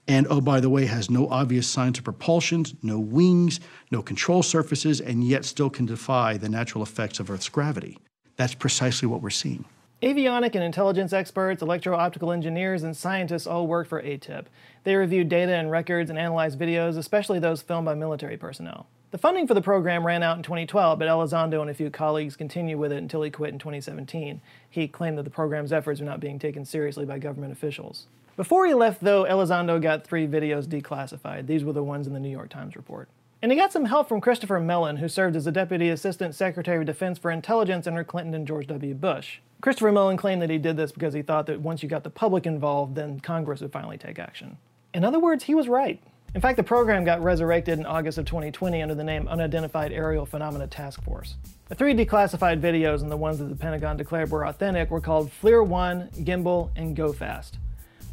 And 0.06 0.26
oh, 0.28 0.42
by 0.42 0.60
the 0.60 0.68
way, 0.68 0.84
has 0.84 1.08
no 1.08 1.26
obvious 1.28 1.66
signs 1.66 1.96
of 1.96 2.04
propulsion, 2.04 2.66
no 2.82 2.98
wings, 2.98 3.60
no 3.90 4.02
control 4.02 4.42
surfaces, 4.42 5.00
and 5.00 5.24
yet 5.24 5.46
still 5.46 5.70
can 5.70 5.86
defy 5.86 6.36
the 6.36 6.50
natural 6.50 6.84
effects 6.84 7.18
of 7.18 7.30
Earth's 7.30 7.48
gravity. 7.48 7.96
That's 8.36 8.54
precisely 8.54 9.08
what 9.08 9.22
we're 9.22 9.30
seeing. 9.30 9.64
Avionic 10.02 10.56
and 10.56 10.64
intelligence 10.64 11.12
experts, 11.12 11.62
electro-optical 11.62 12.32
engineers, 12.32 12.82
and 12.82 12.96
scientists 12.96 13.46
all 13.46 13.68
work 13.68 13.86
for 13.86 14.02
ATIP. 14.02 14.46
They 14.82 14.96
review 14.96 15.22
data 15.22 15.54
and 15.54 15.70
records 15.70 16.10
and 16.10 16.18
analyze 16.18 16.56
videos, 16.56 16.98
especially 16.98 17.38
those 17.38 17.62
filmed 17.62 17.84
by 17.84 17.94
military 17.94 18.36
personnel. 18.36 18.88
The 19.12 19.18
funding 19.18 19.46
for 19.46 19.54
the 19.54 19.62
program 19.62 20.04
ran 20.04 20.22
out 20.24 20.38
in 20.38 20.42
2012, 20.42 20.98
but 20.98 21.06
Elizondo 21.06 21.60
and 21.60 21.70
a 21.70 21.74
few 21.74 21.90
colleagues 21.90 22.34
continued 22.34 22.78
with 22.78 22.90
it 22.90 22.98
until 22.98 23.22
he 23.22 23.30
quit 23.30 23.52
in 23.52 23.60
2017. 23.60 24.40
He 24.68 24.88
claimed 24.88 25.18
that 25.18 25.24
the 25.24 25.30
program's 25.30 25.72
efforts 25.72 26.00
were 26.00 26.06
not 26.06 26.18
being 26.18 26.38
taken 26.38 26.64
seriously 26.64 27.04
by 27.04 27.18
government 27.18 27.52
officials. 27.52 28.06
Before 28.36 28.66
he 28.66 28.74
left, 28.74 29.04
though, 29.04 29.24
Elizondo 29.24 29.80
got 29.80 30.04
three 30.04 30.26
videos 30.26 30.66
declassified. 30.66 31.46
These 31.46 31.62
were 31.62 31.74
the 31.74 31.84
ones 31.84 32.06
in 32.08 32.14
the 32.14 32.20
New 32.20 32.30
York 32.30 32.48
Times 32.48 32.74
report. 32.74 33.08
And 33.42 33.50
he 33.50 33.58
got 33.58 33.72
some 33.72 33.86
help 33.86 34.08
from 34.08 34.20
Christopher 34.20 34.60
Mellon, 34.60 34.98
who 34.98 35.08
served 35.08 35.34
as 35.34 35.46
the 35.46 35.50
Deputy 35.50 35.88
Assistant 35.88 36.32
Secretary 36.32 36.78
of 36.78 36.86
Defense 36.86 37.18
for 37.18 37.32
Intelligence 37.32 37.88
under 37.88 38.04
Clinton 38.04 38.34
and 38.34 38.46
George 38.46 38.68
W. 38.68 38.94
Bush. 38.94 39.40
Christopher 39.60 39.90
Mellon 39.90 40.16
claimed 40.16 40.40
that 40.42 40.50
he 40.50 40.58
did 40.58 40.76
this 40.76 40.92
because 40.92 41.12
he 41.12 41.22
thought 41.22 41.46
that 41.46 41.60
once 41.60 41.82
you 41.82 41.88
got 41.88 42.04
the 42.04 42.10
public 42.10 42.46
involved, 42.46 42.94
then 42.94 43.18
Congress 43.18 43.60
would 43.60 43.72
finally 43.72 43.98
take 43.98 44.20
action. 44.20 44.58
In 44.94 45.04
other 45.04 45.18
words, 45.18 45.42
he 45.42 45.56
was 45.56 45.66
right. 45.66 46.00
In 46.36 46.40
fact, 46.40 46.56
the 46.56 46.62
program 46.62 47.04
got 47.04 47.20
resurrected 47.20 47.80
in 47.80 47.84
August 47.84 48.16
of 48.16 48.26
2020 48.26 48.80
under 48.80 48.94
the 48.94 49.02
name 49.02 49.26
Unidentified 49.26 49.90
Aerial 49.90 50.24
Phenomena 50.24 50.68
Task 50.68 51.02
Force. 51.02 51.34
The 51.68 51.74
three 51.74 51.94
declassified 51.94 52.60
videos 52.60 53.02
and 53.02 53.10
the 53.10 53.16
ones 53.16 53.38
that 53.38 53.48
the 53.48 53.56
Pentagon 53.56 53.96
declared 53.96 54.30
were 54.30 54.46
authentic 54.46 54.88
were 54.88 55.00
called 55.00 55.32
FLIR 55.42 55.66
1, 55.66 56.10
Gimbal, 56.18 56.70
and 56.76 56.94
Go 56.94 57.12
Fast. 57.12 57.58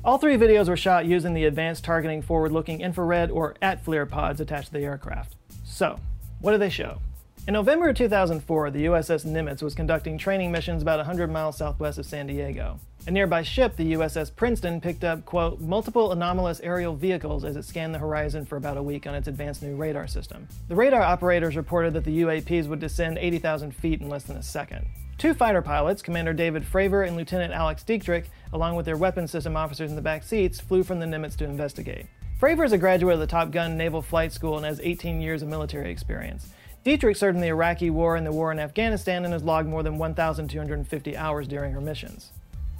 All 0.06 0.18
three 0.18 0.38
videos 0.38 0.69
were 0.69 0.78
shot 0.78 1.06
using 1.06 1.34
the 1.34 1.44
Advanced 1.44 1.84
Targeting 1.84 2.22
Forward 2.22 2.53
Looking 2.53 2.79
Infrared 2.79 3.29
or 3.29 3.56
ATFLIR 3.62 4.08
pods 4.08 4.39
attached 4.39 4.68
to 4.68 4.74
the 4.74 4.86
aircraft. 4.86 5.36
So, 5.65 6.00
what 6.39 6.53
do 6.53 6.58
they 6.58 6.70
show? 6.70 7.01
In 7.48 7.53
November 7.53 7.89
of 7.89 7.98
2004, 7.98 8.72
the 8.72 8.86
USS 8.86 9.25
Nimitz 9.25 9.62
was 9.62 9.75
conducting 9.75 10.18
training 10.18 10.53
missions 10.53 10.82
about 10.82 11.00
100 11.00 11.29
miles 11.29 11.58
southwest 11.58 11.98
of 11.98 12.06
San 12.06 12.27
Diego. 12.27 12.79
A 13.08 13.12
nearby 13.12 13.41
ship, 13.41 13.75
the 13.75 13.91
USS 13.91 14.34
Princeton, 14.34 14.79
picked 14.79 15.03
up, 15.03 15.25
quote, 15.25 15.60
multiple 15.60 16.13
anomalous 16.13 16.62
aerial 16.62 16.96
vehicles 16.96 17.44
as 17.44 17.58
it 17.58 17.65
scanned 17.65 17.94
the 17.94 18.00
horizon 18.00 18.46
for 18.46 18.56
about 18.56 18.77
a 18.77 18.84
week 18.84 19.06
on 19.06 19.15
its 19.15 19.27
advanced 19.27 19.63
new 19.63 19.75
radar 19.75 20.08
system. 20.08 20.48
The 20.70 20.75
radar 20.75 21.01
operators 21.01 21.58
reported 21.58 21.94
that 21.96 22.06
the 22.06 22.22
UAPs 22.22 22.68
would 22.68 22.79
descend 22.79 23.18
80,000 23.18 23.75
feet 23.75 24.00
in 24.00 24.08
less 24.08 24.24
than 24.24 24.38
a 24.38 24.44
second. 24.44 24.86
Two 25.20 25.34
fighter 25.34 25.62
pilots, 25.62 26.02
Commander 26.02 26.32
David 26.32 26.64
Fravor 26.64 27.06
and 27.06 27.18
Lieutenant 27.18 27.52
Alex 27.52 27.84
Dietrich, 27.84 28.30
along 28.54 28.78
with 28.78 28.86
their 28.86 28.96
weapons 28.96 29.32
system 29.32 29.58
officers 29.58 29.90
in 29.90 29.98
the 29.98 30.02
back 30.02 30.24
seats, 30.24 30.62
flew 30.62 30.82
from 30.82 31.02
the 31.02 31.06
Nimitz 31.06 31.36
to 31.36 31.44
investigate. 31.44 32.06
Fravor 32.40 32.64
is 32.64 32.72
a 32.72 32.78
graduate 32.78 33.16
of 33.16 33.20
the 33.20 33.28
Top 33.28 33.52
Gun 33.52 33.76
Naval 33.76 34.02
Flight 34.02 34.32
School 34.32 34.56
and 34.56 34.66
has 34.66 34.80
18 34.80 35.20
years 35.20 35.42
of 35.42 35.50
military 35.50 35.92
experience. 35.92 36.48
Dietrich 36.86 37.18
served 37.18 37.36
in 37.36 37.42
the 37.42 37.50
Iraqi 37.50 37.90
War 37.90 38.16
and 38.16 38.26
the 38.26 38.32
war 38.32 38.50
in 38.54 38.60
Afghanistan 38.60 39.26
and 39.26 39.34
has 39.34 39.44
logged 39.44 39.68
more 39.68 39.84
than 39.84 39.98
1,250 39.98 41.18
hours 41.18 41.50
during 41.50 41.74
her 41.74 41.82
missions. 41.82 42.32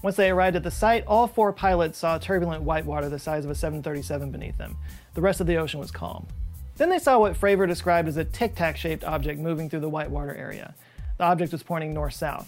Once 0.02 0.16
they 0.16 0.30
arrived 0.30 0.56
at 0.56 0.64
the 0.64 0.72
site, 0.72 1.06
all 1.08 1.28
four 1.28 1.52
pilots 1.52 2.00
saw 2.00 2.18
turbulent 2.18 2.64
white 2.64 2.86
water 2.86 3.10
the 3.10 3.20
size 3.20 3.44
of 3.44 3.52
a 3.52 3.56
737 3.56 4.32
beneath 4.32 4.58
them. 4.58 4.78
The 5.14 5.20
rest 5.20 5.42
of 5.42 5.48
the 5.48 5.58
ocean 5.58 5.82
was 5.82 5.92
calm. 5.92 6.26
Then 6.78 6.90
they 6.90 7.00
saw 7.00 7.20
what 7.20 7.36
Fravor 7.36 7.68
described 7.68 8.08
as 8.08 8.16
a 8.16 8.24
tic-tac 8.24 8.78
shaped 8.78 9.04
object 9.04 9.42
moving 9.42 9.70
through 9.70 9.82
the 9.82 9.90
whitewater 9.90 10.34
area. 10.34 10.74
The 11.20 11.26
object 11.26 11.52
was 11.52 11.64
pointing 11.64 11.94
north-south. 11.94 12.48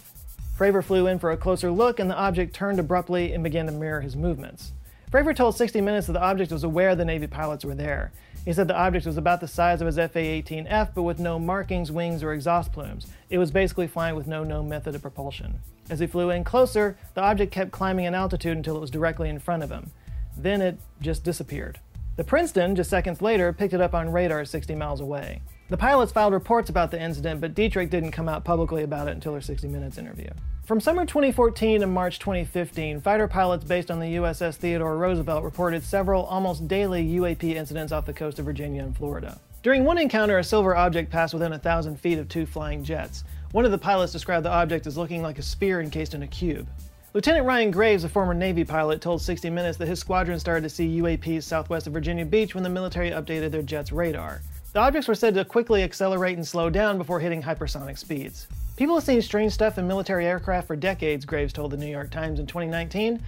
Fravor 0.58 0.82
flew 0.82 1.06
in 1.06 1.18
for 1.18 1.30
a 1.30 1.36
closer 1.36 1.70
look, 1.70 2.00
and 2.00 2.08
the 2.10 2.16
object 2.16 2.54
turned 2.54 2.78
abruptly 2.78 3.34
and 3.34 3.44
began 3.44 3.66
to 3.66 3.72
mirror 3.72 4.00
his 4.00 4.16
movements. 4.16 4.72
Fravor 5.10 5.36
told 5.36 5.56
60 5.56 5.82
Minutes 5.82 6.06
that 6.06 6.14
the 6.14 6.22
object 6.22 6.50
was 6.50 6.64
aware 6.64 6.94
the 6.94 7.04
Navy 7.04 7.26
pilots 7.26 7.66
were 7.66 7.74
there. 7.74 8.12
He 8.46 8.52
said 8.54 8.68
the 8.68 8.76
object 8.76 9.04
was 9.04 9.18
about 9.18 9.42
the 9.42 9.46
size 9.46 9.82
of 9.82 9.86
his 9.86 9.96
FA-18F, 9.96 10.94
but 10.94 11.02
with 11.02 11.18
no 11.18 11.38
markings, 11.38 11.92
wings, 11.92 12.22
or 12.22 12.32
exhaust 12.32 12.72
plumes. 12.72 13.08
It 13.28 13.36
was 13.36 13.50
basically 13.50 13.88
flying 13.88 14.16
with 14.16 14.26
no 14.26 14.42
known 14.42 14.70
method 14.70 14.94
of 14.94 15.02
propulsion. 15.02 15.60
As 15.90 15.98
he 15.98 16.06
flew 16.06 16.30
in 16.30 16.42
closer, 16.42 16.96
the 17.12 17.20
object 17.20 17.52
kept 17.52 17.72
climbing 17.72 18.06
in 18.06 18.14
altitude 18.14 18.56
until 18.56 18.78
it 18.78 18.80
was 18.80 18.90
directly 18.90 19.28
in 19.28 19.38
front 19.38 19.62
of 19.62 19.70
him. 19.70 19.90
Then 20.34 20.62
it 20.62 20.78
just 21.02 21.24
disappeared. 21.24 21.78
The 22.16 22.24
Princeton, 22.24 22.74
just 22.74 22.88
seconds 22.88 23.20
later, 23.20 23.52
picked 23.52 23.74
it 23.74 23.82
up 23.82 23.92
on 23.92 24.12
radar 24.12 24.46
60 24.46 24.74
miles 24.76 25.00
away. 25.00 25.42
The 25.72 25.78
pilots 25.78 26.12
filed 26.12 26.34
reports 26.34 26.68
about 26.68 26.90
the 26.90 27.00
incident, 27.00 27.40
but 27.40 27.54
Dietrich 27.54 27.88
didn't 27.88 28.10
come 28.10 28.28
out 28.28 28.44
publicly 28.44 28.82
about 28.82 29.08
it 29.08 29.12
until 29.12 29.32
her 29.32 29.40
60 29.40 29.68
Minutes 29.68 29.96
interview. 29.96 30.28
From 30.64 30.82
summer 30.82 31.06
2014 31.06 31.80
to 31.80 31.86
March 31.86 32.18
2015, 32.18 33.00
fighter 33.00 33.26
pilots 33.26 33.64
based 33.64 33.90
on 33.90 33.98
the 33.98 34.16
USS 34.16 34.56
Theodore 34.56 34.98
Roosevelt 34.98 35.42
reported 35.42 35.82
several 35.82 36.24
almost 36.24 36.68
daily 36.68 37.02
UAP 37.14 37.54
incidents 37.54 37.90
off 37.90 38.04
the 38.04 38.12
coast 38.12 38.38
of 38.38 38.44
Virginia 38.44 38.82
and 38.82 38.94
Florida. 38.94 39.40
During 39.62 39.84
one 39.84 39.96
encounter, 39.96 40.36
a 40.36 40.44
silver 40.44 40.76
object 40.76 41.10
passed 41.10 41.32
within 41.32 41.54
a 41.54 41.58
thousand 41.58 41.98
feet 41.98 42.18
of 42.18 42.28
two 42.28 42.44
flying 42.44 42.84
jets. 42.84 43.24
One 43.52 43.64
of 43.64 43.70
the 43.70 43.78
pilots 43.78 44.12
described 44.12 44.44
the 44.44 44.52
object 44.52 44.86
as 44.86 44.98
looking 44.98 45.22
like 45.22 45.38
a 45.38 45.42
spear 45.42 45.80
encased 45.80 46.12
in 46.12 46.22
a 46.22 46.28
cube. 46.28 46.68
Lieutenant 47.14 47.46
Ryan 47.46 47.70
Graves, 47.70 48.04
a 48.04 48.10
former 48.10 48.34
Navy 48.34 48.64
pilot, 48.64 49.00
told 49.00 49.22
60 49.22 49.48
Minutes 49.48 49.78
that 49.78 49.88
his 49.88 50.00
squadron 50.00 50.38
started 50.38 50.64
to 50.64 50.68
see 50.68 51.00
UAPs 51.00 51.44
southwest 51.44 51.86
of 51.86 51.94
Virginia 51.94 52.26
Beach 52.26 52.54
when 52.54 52.62
the 52.62 52.68
military 52.68 53.10
updated 53.10 53.52
their 53.52 53.62
jet's 53.62 53.90
radar. 53.90 54.42
The 54.72 54.80
objects 54.80 55.06
were 55.06 55.14
said 55.14 55.34
to 55.34 55.44
quickly 55.44 55.82
accelerate 55.82 56.38
and 56.38 56.48
slow 56.48 56.70
down 56.70 56.96
before 56.96 57.20
hitting 57.20 57.42
hypersonic 57.42 57.98
speeds. 57.98 58.46
People 58.78 58.94
have 58.94 59.04
seen 59.04 59.20
strange 59.20 59.52
stuff 59.52 59.76
in 59.76 59.86
military 59.86 60.24
aircraft 60.24 60.66
for 60.66 60.76
decades, 60.76 61.26
Graves 61.26 61.52
told 61.52 61.72
the 61.72 61.76
New 61.76 61.90
York 61.90 62.10
Times 62.10 62.40
in 62.40 62.46
2019. 62.46 63.22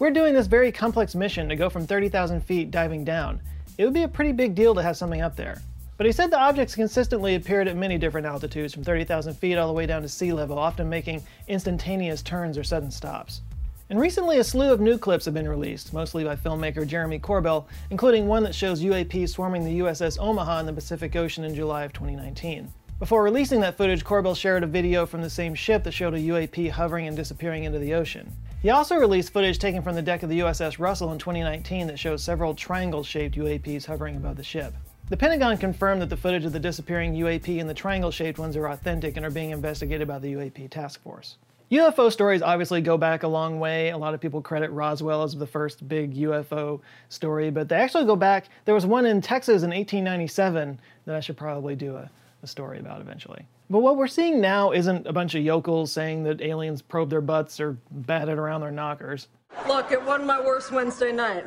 We're 0.00 0.10
doing 0.10 0.34
this 0.34 0.48
very 0.48 0.72
complex 0.72 1.14
mission 1.14 1.48
to 1.50 1.54
go 1.54 1.70
from 1.70 1.86
30,000 1.86 2.40
feet 2.40 2.72
diving 2.72 3.04
down. 3.04 3.40
It 3.78 3.84
would 3.84 3.94
be 3.94 4.02
a 4.02 4.08
pretty 4.08 4.32
big 4.32 4.56
deal 4.56 4.74
to 4.74 4.82
have 4.82 4.96
something 4.96 5.20
up 5.20 5.36
there. 5.36 5.62
But 5.98 6.06
he 6.06 6.12
said 6.12 6.32
the 6.32 6.38
objects 6.38 6.74
consistently 6.74 7.36
appeared 7.36 7.68
at 7.68 7.76
many 7.76 7.96
different 7.96 8.26
altitudes, 8.26 8.74
from 8.74 8.82
30,000 8.82 9.34
feet 9.34 9.56
all 9.56 9.68
the 9.68 9.72
way 9.72 9.86
down 9.86 10.02
to 10.02 10.08
sea 10.08 10.32
level, 10.32 10.58
often 10.58 10.88
making 10.88 11.22
instantaneous 11.46 12.22
turns 12.22 12.58
or 12.58 12.64
sudden 12.64 12.90
stops. 12.90 13.42
And 13.90 13.98
recently, 13.98 14.36
a 14.36 14.44
slew 14.44 14.70
of 14.70 14.80
new 14.80 14.98
clips 14.98 15.24
have 15.24 15.32
been 15.32 15.48
released, 15.48 15.94
mostly 15.94 16.22
by 16.22 16.36
filmmaker 16.36 16.86
Jeremy 16.86 17.18
Corbell, 17.18 17.64
including 17.88 18.26
one 18.26 18.42
that 18.42 18.54
shows 18.54 18.82
UAP 18.82 19.26
swarming 19.26 19.64
the 19.64 19.78
USS 19.78 20.18
Omaha 20.20 20.60
in 20.60 20.66
the 20.66 20.74
Pacific 20.74 21.16
Ocean 21.16 21.44
in 21.44 21.54
July 21.54 21.84
of 21.84 21.94
2019. 21.94 22.70
Before 22.98 23.22
releasing 23.22 23.60
that 23.60 23.78
footage, 23.78 24.04
Corbell 24.04 24.36
shared 24.36 24.62
a 24.62 24.66
video 24.66 25.06
from 25.06 25.22
the 25.22 25.30
same 25.30 25.54
ship 25.54 25.84
that 25.84 25.92
showed 25.92 26.12
a 26.12 26.18
UAP 26.18 26.68
hovering 26.68 27.06
and 27.06 27.16
disappearing 27.16 27.64
into 27.64 27.78
the 27.78 27.94
ocean. 27.94 28.30
He 28.60 28.68
also 28.68 28.96
released 28.96 29.32
footage 29.32 29.58
taken 29.58 29.80
from 29.80 29.94
the 29.94 30.02
deck 30.02 30.22
of 30.22 30.28
the 30.28 30.40
USS 30.40 30.78
Russell 30.78 31.12
in 31.12 31.18
2019 31.18 31.86
that 31.86 31.98
shows 31.98 32.22
several 32.22 32.54
triangle-shaped 32.54 33.36
UAPs 33.36 33.86
hovering 33.86 34.16
above 34.16 34.36
the 34.36 34.44
ship. 34.44 34.74
The 35.08 35.16
Pentagon 35.16 35.56
confirmed 35.56 36.02
that 36.02 36.10
the 36.10 36.16
footage 36.16 36.44
of 36.44 36.52
the 36.52 36.60
disappearing 36.60 37.14
UAP 37.14 37.58
and 37.58 37.70
the 37.70 37.72
triangle-shaped 37.72 38.38
ones 38.38 38.54
are 38.54 38.66
authentic 38.66 39.16
and 39.16 39.24
are 39.24 39.30
being 39.30 39.50
investigated 39.50 40.06
by 40.06 40.18
the 40.18 40.34
UAP 40.34 40.68
task 40.68 41.00
force. 41.00 41.38
UFO 41.70 42.10
stories 42.10 42.40
obviously 42.40 42.80
go 42.80 42.96
back 42.96 43.22
a 43.22 43.28
long 43.28 43.60
way. 43.60 43.90
A 43.90 43.98
lot 43.98 44.14
of 44.14 44.20
people 44.20 44.40
credit 44.40 44.70
Roswell 44.70 45.22
as 45.22 45.34
the 45.34 45.46
first 45.46 45.86
big 45.86 46.14
UFO 46.14 46.80
story, 47.08 47.50
but 47.50 47.68
they 47.68 47.76
actually 47.76 48.06
go 48.06 48.16
back. 48.16 48.48
There 48.64 48.74
was 48.74 48.86
one 48.86 49.04
in 49.04 49.20
Texas 49.20 49.62
in 49.62 49.70
1897 49.70 50.80
that 51.04 51.14
I 51.14 51.20
should 51.20 51.36
probably 51.36 51.76
do 51.76 51.96
a 51.96 52.10
a 52.42 52.46
story 52.46 52.78
about 52.78 53.00
eventually. 53.00 53.46
But 53.70 53.80
what 53.80 53.96
we're 53.96 54.06
seeing 54.06 54.40
now 54.40 54.72
isn't 54.72 55.06
a 55.06 55.12
bunch 55.12 55.34
of 55.34 55.42
yokels 55.42 55.92
saying 55.92 56.24
that 56.24 56.40
aliens 56.40 56.80
probe 56.80 57.10
their 57.10 57.20
butts 57.20 57.60
or 57.60 57.76
batted 57.90 58.38
around 58.38 58.62
their 58.62 58.70
knockers. 58.70 59.28
Look, 59.66 59.92
it 59.92 60.02
wasn't 60.02 60.26
my 60.26 60.40
worst 60.40 60.72
Wednesday 60.72 61.12
night. 61.12 61.44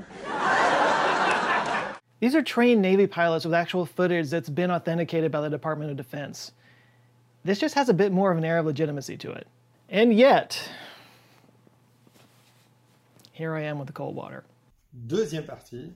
These 2.19 2.35
are 2.35 2.43
trained 2.43 2.81
Navy 2.81 3.07
pilots 3.07 3.45
with 3.45 3.53
actual 3.53 3.85
footage 3.85 4.29
that's 4.29 4.49
been 4.49 4.69
authenticated 4.69 5.31
by 5.31 5.41
the 5.41 5.49
Department 5.49 5.89
of 5.89 5.97
Defense. 5.97 6.51
This 7.43 7.57
just 7.57 7.73
has 7.73 7.89
a 7.89 7.93
bit 7.93 8.11
more 8.11 8.31
of 8.31 8.37
an 8.37 8.45
air 8.45 8.59
of 8.59 8.67
legitimacy 8.67 9.17
to 9.17 9.31
it. 9.31 9.47
And 9.91 10.13
yet, 10.13 10.69
here 13.33 13.53
I 13.53 13.63
am 13.63 13.77
with 13.77 13.87
the 13.87 13.93
cold 13.93 14.15
water. 14.15 14.45
Deuxième 15.05 15.45
partie. 15.45 15.91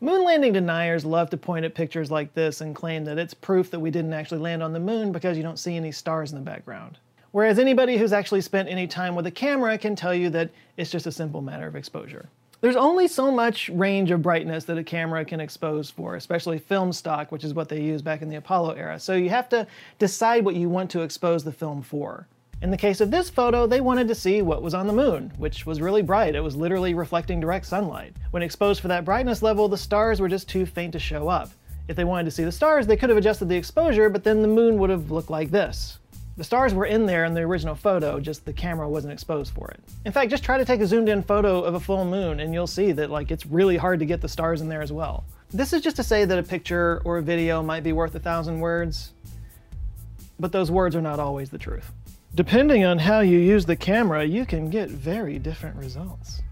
Moon 0.00 0.24
landing 0.24 0.52
deniers 0.52 1.04
love 1.04 1.30
to 1.30 1.36
point 1.36 1.64
at 1.64 1.76
pictures 1.76 2.10
like 2.10 2.34
this 2.34 2.60
and 2.60 2.74
claim 2.74 3.04
that 3.04 3.18
it's 3.18 3.32
proof 3.32 3.70
that 3.70 3.78
we 3.78 3.92
didn't 3.92 4.14
actually 4.14 4.40
land 4.40 4.64
on 4.64 4.72
the 4.72 4.80
moon 4.80 5.12
because 5.12 5.36
you 5.36 5.44
don't 5.44 5.60
see 5.60 5.76
any 5.76 5.92
stars 5.92 6.32
in 6.32 6.38
the 6.38 6.44
background. 6.44 6.98
Whereas 7.30 7.60
anybody 7.60 7.98
who's 7.98 8.12
actually 8.12 8.40
spent 8.40 8.68
any 8.68 8.88
time 8.88 9.14
with 9.14 9.26
a 9.26 9.30
camera 9.30 9.78
can 9.78 9.94
tell 9.94 10.14
you 10.14 10.28
that 10.30 10.50
it's 10.76 10.90
just 10.90 11.06
a 11.06 11.12
simple 11.12 11.40
matter 11.40 11.68
of 11.68 11.76
exposure. 11.76 12.28
There's 12.62 12.74
only 12.74 13.06
so 13.06 13.30
much 13.30 13.68
range 13.68 14.10
of 14.10 14.22
brightness 14.22 14.64
that 14.64 14.76
a 14.76 14.82
camera 14.82 15.24
can 15.24 15.38
expose 15.38 15.88
for, 15.88 16.16
especially 16.16 16.58
film 16.58 16.92
stock, 16.92 17.30
which 17.30 17.44
is 17.44 17.54
what 17.54 17.68
they 17.68 17.80
used 17.80 18.04
back 18.04 18.22
in 18.22 18.28
the 18.28 18.36
Apollo 18.36 18.72
era. 18.72 18.98
So 18.98 19.14
you 19.14 19.30
have 19.30 19.48
to 19.50 19.68
decide 20.00 20.44
what 20.44 20.56
you 20.56 20.68
want 20.68 20.90
to 20.90 21.02
expose 21.02 21.44
the 21.44 21.52
film 21.52 21.82
for. 21.82 22.26
In 22.62 22.70
the 22.70 22.76
case 22.76 23.00
of 23.00 23.10
this 23.10 23.30
photo, 23.30 23.66
they 23.66 23.80
wanted 23.80 24.06
to 24.08 24.14
see 24.14 24.42
what 24.42 24.60
was 24.62 24.74
on 24.74 24.86
the 24.86 24.92
moon, 24.92 25.32
which 25.38 25.64
was 25.64 25.80
really 25.80 26.02
bright. 26.02 26.34
It 26.34 26.42
was 26.42 26.54
literally 26.54 26.92
reflecting 26.92 27.40
direct 27.40 27.64
sunlight. 27.64 28.14
When 28.32 28.42
exposed 28.42 28.82
for 28.82 28.88
that 28.88 29.06
brightness 29.06 29.42
level, 29.42 29.66
the 29.66 29.78
stars 29.78 30.20
were 30.20 30.28
just 30.28 30.46
too 30.46 30.66
faint 30.66 30.92
to 30.92 30.98
show 30.98 31.28
up. 31.28 31.50
If 31.88 31.96
they 31.96 32.04
wanted 32.04 32.24
to 32.24 32.30
see 32.30 32.44
the 32.44 32.52
stars, 32.52 32.86
they 32.86 32.98
could 32.98 33.08
have 33.08 33.16
adjusted 33.16 33.48
the 33.48 33.56
exposure, 33.56 34.10
but 34.10 34.24
then 34.24 34.42
the 34.42 34.48
moon 34.48 34.76
would 34.76 34.90
have 34.90 35.10
looked 35.10 35.30
like 35.30 35.50
this. 35.50 35.98
The 36.36 36.44
stars 36.44 36.74
were 36.74 36.84
in 36.84 37.06
there 37.06 37.24
in 37.24 37.32
the 37.32 37.40
original 37.40 37.74
photo, 37.74 38.20
just 38.20 38.44
the 38.44 38.52
camera 38.52 38.86
wasn't 38.86 39.14
exposed 39.14 39.54
for 39.54 39.68
it. 39.70 39.80
In 40.04 40.12
fact, 40.12 40.30
just 40.30 40.44
try 40.44 40.58
to 40.58 40.64
take 40.64 40.80
a 40.80 40.86
zoomed 40.86 41.08
in 41.08 41.22
photo 41.22 41.62
of 41.62 41.74
a 41.74 41.80
full 41.80 42.04
moon 42.04 42.40
and 42.40 42.52
you'll 42.52 42.66
see 42.66 42.92
that 42.92 43.10
like 43.10 43.30
it's 43.30 43.46
really 43.46 43.78
hard 43.78 43.98
to 44.00 44.06
get 44.06 44.20
the 44.20 44.28
stars 44.28 44.60
in 44.60 44.68
there 44.68 44.82
as 44.82 44.92
well. 44.92 45.24
This 45.50 45.72
is 45.72 45.80
just 45.80 45.96
to 45.96 46.02
say 46.02 46.26
that 46.26 46.38
a 46.38 46.42
picture 46.42 47.00
or 47.06 47.16
a 47.16 47.22
video 47.22 47.62
might 47.62 47.82
be 47.82 47.94
worth 47.94 48.14
a 48.14 48.20
thousand 48.20 48.60
words, 48.60 49.12
but 50.38 50.52
those 50.52 50.70
words 50.70 50.94
are 50.94 51.02
not 51.02 51.18
always 51.18 51.48
the 51.48 51.58
truth. 51.58 51.90
Depending 52.32 52.84
on 52.84 53.00
how 53.00 53.20
you 53.20 53.38
use 53.38 53.66
the 53.66 53.74
camera, 53.74 54.24
you 54.24 54.46
can 54.46 54.70
get 54.70 54.88
very 54.88 55.36
different 55.36 55.74
results. 55.74 56.42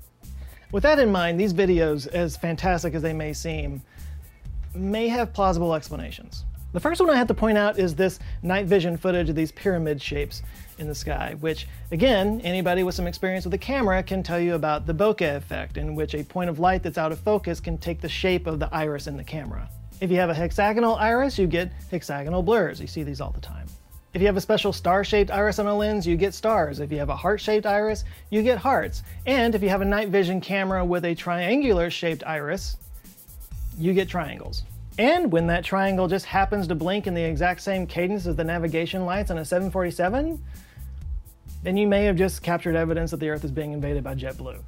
With 0.73 0.83
that 0.83 0.99
in 0.99 1.13
mind, 1.13 1.39
these 1.39 1.55
videos, 1.55 2.09
as 2.09 2.37
fantastic 2.37 2.95
as 2.95 3.03
they 3.03 3.13
may 3.13 3.33
seem, 3.33 3.81
may 4.75 5.07
have 5.07 5.33
plausible 5.33 5.75
explanations. 5.75 6.45
The 6.73 6.81
first 6.81 7.01
one 7.01 7.11
I 7.11 7.17
have 7.17 7.29
to 7.29 7.35
point 7.35 7.57
out 7.57 7.79
is 7.79 7.95
this 7.95 8.19
night 8.43 8.67
vision 8.67 8.97
footage 8.97 9.31
of 9.31 9.37
these 9.37 9.53
pyramid 9.53 10.03
shapes 10.03 10.43
in 10.79 10.89
the 10.89 10.95
sky, 10.97 11.37
which, 11.39 11.69
again, 11.93 12.41
anybody 12.43 12.83
with 12.83 12.97
some 12.97 13.07
experience 13.07 13.45
with 13.45 13.55
a 13.55 13.59
camera 13.59 14.03
can 14.03 14.25
tell 14.25 14.41
you 14.41 14.57
about 14.57 14.85
the 14.85 14.93
bokeh 14.93 15.37
effect, 15.37 15.77
in 15.77 15.95
which 15.95 16.13
a 16.13 16.25
point 16.25 16.51
of 16.51 16.59
light 16.59 16.83
that's 16.83 16.99
out 16.99 17.13
of 17.13 17.21
focus 17.21 17.61
can 17.61 17.79
take 17.79 18.01
the 18.01 18.09
shape 18.09 18.49
of 18.49 18.59
the 18.59 18.69
iris 18.75 19.07
in 19.07 19.17
the 19.17 19.25
camera. 19.25 19.69
If 20.01 20.11
you 20.11 20.17
have 20.17 20.29
a 20.29 20.35
hexagonal 20.35 20.97
iris, 20.97 21.39
you 21.39 21.47
get 21.47 21.71
hexagonal 21.93 22.43
blurs. 22.43 22.81
You 22.81 22.89
see 22.89 23.05
these 23.05 23.21
all 23.21 23.31
the 23.31 23.41
time. 23.41 23.69
If 24.19 24.23
you 24.23 24.27
have 24.27 24.37
a 24.37 24.41
special 24.41 24.73
star-shaped 24.73 25.31
iris 25.31 25.61
on 25.61 25.69
a 25.69 25.77
lens, 25.77 26.05
you 26.05 26.17
get 26.17 26.35
stars. 26.35 26.81
If 26.81 26.91
you 26.91 26.99
have 26.99 27.09
a 27.09 27.15
heart-shaped 27.15 27.65
iris, 27.65 28.03
you 28.31 28.43
get 28.43 28.59
hearts. 28.59 29.05
And 29.27 29.55
if 29.55 29.63
you 29.63 29.69
have 29.69 29.81
a 29.81 29.85
night 29.85 30.09
vision 30.09 30.41
camera 30.41 30.85
with 30.85 31.05
a 31.05 31.15
triangular-shaped 31.15 32.27
iris, 32.27 32.79
you 33.79 33.95
get 33.95 34.09
triangles. 34.09 34.65
And 34.99 35.31
when 35.31 35.47
that 35.47 35.63
triangle 35.63 36.09
just 36.09 36.25
happens 36.25 36.67
to 36.67 36.75
blink 36.75 37.07
in 37.07 37.15
the 37.15 37.23
exact 37.23 37.61
same 37.61 37.87
cadence 37.87 38.27
as 38.27 38.35
the 38.35 38.43
navigation 38.43 39.07
lights 39.07 39.31
on 39.31 39.39
a 39.39 39.45
747, 39.45 40.45
then 41.63 41.77
you 41.77 41.87
may 41.87 42.03
have 42.03 42.17
just 42.17 42.43
captured 42.43 42.75
evidence 42.75 43.13
that 43.13 43.21
the 43.21 43.29
Earth 43.29 43.45
is 43.45 43.53
being 43.53 43.71
invaded 43.71 44.03
by 44.03 44.17
JetBlue. 44.17 44.61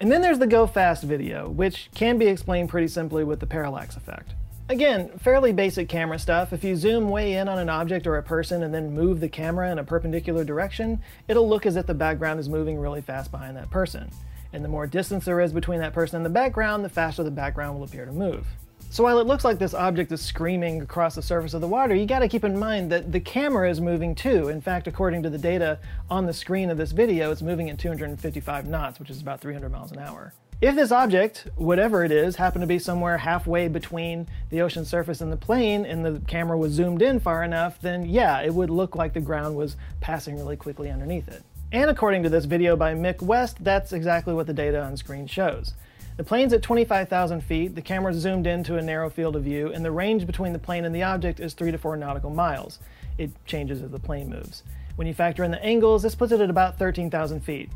And 0.00 0.12
then 0.12 0.20
there's 0.20 0.38
the 0.38 0.46
Go 0.46 0.66
Fast 0.66 1.04
video, 1.04 1.48
which 1.48 1.88
can 1.94 2.18
be 2.18 2.26
explained 2.26 2.68
pretty 2.68 2.88
simply 2.88 3.24
with 3.24 3.40
the 3.40 3.46
parallax 3.46 3.96
effect. 3.96 4.34
Again, 4.70 5.10
fairly 5.18 5.52
basic 5.52 5.88
camera 5.88 6.16
stuff. 6.16 6.52
If 6.52 6.62
you 6.62 6.76
zoom 6.76 7.08
way 7.08 7.34
in 7.34 7.48
on 7.48 7.58
an 7.58 7.68
object 7.68 8.06
or 8.06 8.18
a 8.18 8.22
person 8.22 8.62
and 8.62 8.72
then 8.72 8.94
move 8.94 9.18
the 9.18 9.28
camera 9.28 9.72
in 9.72 9.80
a 9.80 9.84
perpendicular 9.84 10.44
direction, 10.44 11.02
it'll 11.26 11.48
look 11.48 11.66
as 11.66 11.74
if 11.74 11.86
the 11.86 11.94
background 11.94 12.38
is 12.38 12.48
moving 12.48 12.78
really 12.78 13.00
fast 13.00 13.32
behind 13.32 13.56
that 13.56 13.68
person. 13.68 14.08
And 14.52 14.64
the 14.64 14.68
more 14.68 14.86
distance 14.86 15.24
there 15.24 15.40
is 15.40 15.52
between 15.52 15.80
that 15.80 15.92
person 15.92 16.18
and 16.18 16.24
the 16.24 16.30
background, 16.30 16.84
the 16.84 16.88
faster 16.88 17.24
the 17.24 17.32
background 17.32 17.76
will 17.76 17.84
appear 17.84 18.04
to 18.04 18.12
move. 18.12 18.46
So 18.90 19.02
while 19.02 19.18
it 19.18 19.26
looks 19.26 19.44
like 19.44 19.58
this 19.58 19.74
object 19.74 20.12
is 20.12 20.20
screaming 20.20 20.82
across 20.82 21.16
the 21.16 21.22
surface 21.22 21.52
of 21.52 21.62
the 21.62 21.66
water, 21.66 21.96
you 21.96 22.06
gotta 22.06 22.28
keep 22.28 22.44
in 22.44 22.56
mind 22.56 22.92
that 22.92 23.10
the 23.10 23.18
camera 23.18 23.68
is 23.68 23.80
moving 23.80 24.14
too. 24.14 24.50
In 24.50 24.60
fact, 24.60 24.86
according 24.86 25.24
to 25.24 25.30
the 25.30 25.38
data 25.38 25.80
on 26.08 26.26
the 26.26 26.32
screen 26.32 26.70
of 26.70 26.78
this 26.78 26.92
video, 26.92 27.32
it's 27.32 27.42
moving 27.42 27.70
at 27.70 27.78
255 27.80 28.68
knots, 28.68 29.00
which 29.00 29.10
is 29.10 29.20
about 29.20 29.40
300 29.40 29.72
miles 29.72 29.90
an 29.90 29.98
hour. 29.98 30.32
If 30.60 30.76
this 30.76 30.92
object, 30.92 31.46
whatever 31.56 32.04
it 32.04 32.12
is, 32.12 32.36
happened 32.36 32.60
to 32.60 32.66
be 32.66 32.78
somewhere 32.78 33.16
halfway 33.16 33.66
between 33.68 34.26
the 34.50 34.60
ocean 34.60 34.84
surface 34.84 35.22
and 35.22 35.32
the 35.32 35.36
plane 35.38 35.86
and 35.86 36.04
the 36.04 36.20
camera 36.26 36.58
was 36.58 36.72
zoomed 36.72 37.00
in 37.00 37.18
far 37.18 37.42
enough, 37.42 37.80
then 37.80 38.06
yeah, 38.06 38.42
it 38.42 38.52
would 38.52 38.68
look 38.68 38.94
like 38.94 39.14
the 39.14 39.22
ground 39.22 39.56
was 39.56 39.78
passing 40.02 40.36
really 40.36 40.58
quickly 40.58 40.90
underneath 40.90 41.28
it. 41.28 41.42
And 41.72 41.88
according 41.88 42.24
to 42.24 42.28
this 42.28 42.44
video 42.44 42.76
by 42.76 42.92
Mick 42.92 43.22
West, 43.22 43.64
that's 43.64 43.94
exactly 43.94 44.34
what 44.34 44.46
the 44.46 44.52
data 44.52 44.82
on 44.82 44.98
screen 44.98 45.26
shows. 45.26 45.72
The 46.18 46.24
plane's 46.24 46.52
at 46.52 46.62
25,000 46.62 47.40
feet, 47.40 47.74
the 47.74 47.80
camera's 47.80 48.18
zoomed 48.18 48.46
into 48.46 48.76
a 48.76 48.82
narrow 48.82 49.08
field 49.08 49.36
of 49.36 49.44
view, 49.44 49.72
and 49.72 49.82
the 49.82 49.90
range 49.90 50.26
between 50.26 50.52
the 50.52 50.58
plane 50.58 50.84
and 50.84 50.94
the 50.94 51.04
object 51.04 51.40
is 51.40 51.54
3 51.54 51.70
to 51.70 51.78
4 51.78 51.96
nautical 51.96 52.28
miles. 52.28 52.80
It 53.16 53.30
changes 53.46 53.80
as 53.80 53.92
the 53.92 53.98
plane 53.98 54.28
moves. 54.28 54.62
When 54.96 55.06
you 55.06 55.14
factor 55.14 55.42
in 55.42 55.52
the 55.52 55.64
angles, 55.64 56.02
this 56.02 56.14
puts 56.14 56.32
it 56.32 56.40
at 56.42 56.50
about 56.50 56.78
13,000 56.78 57.40
feet 57.40 57.70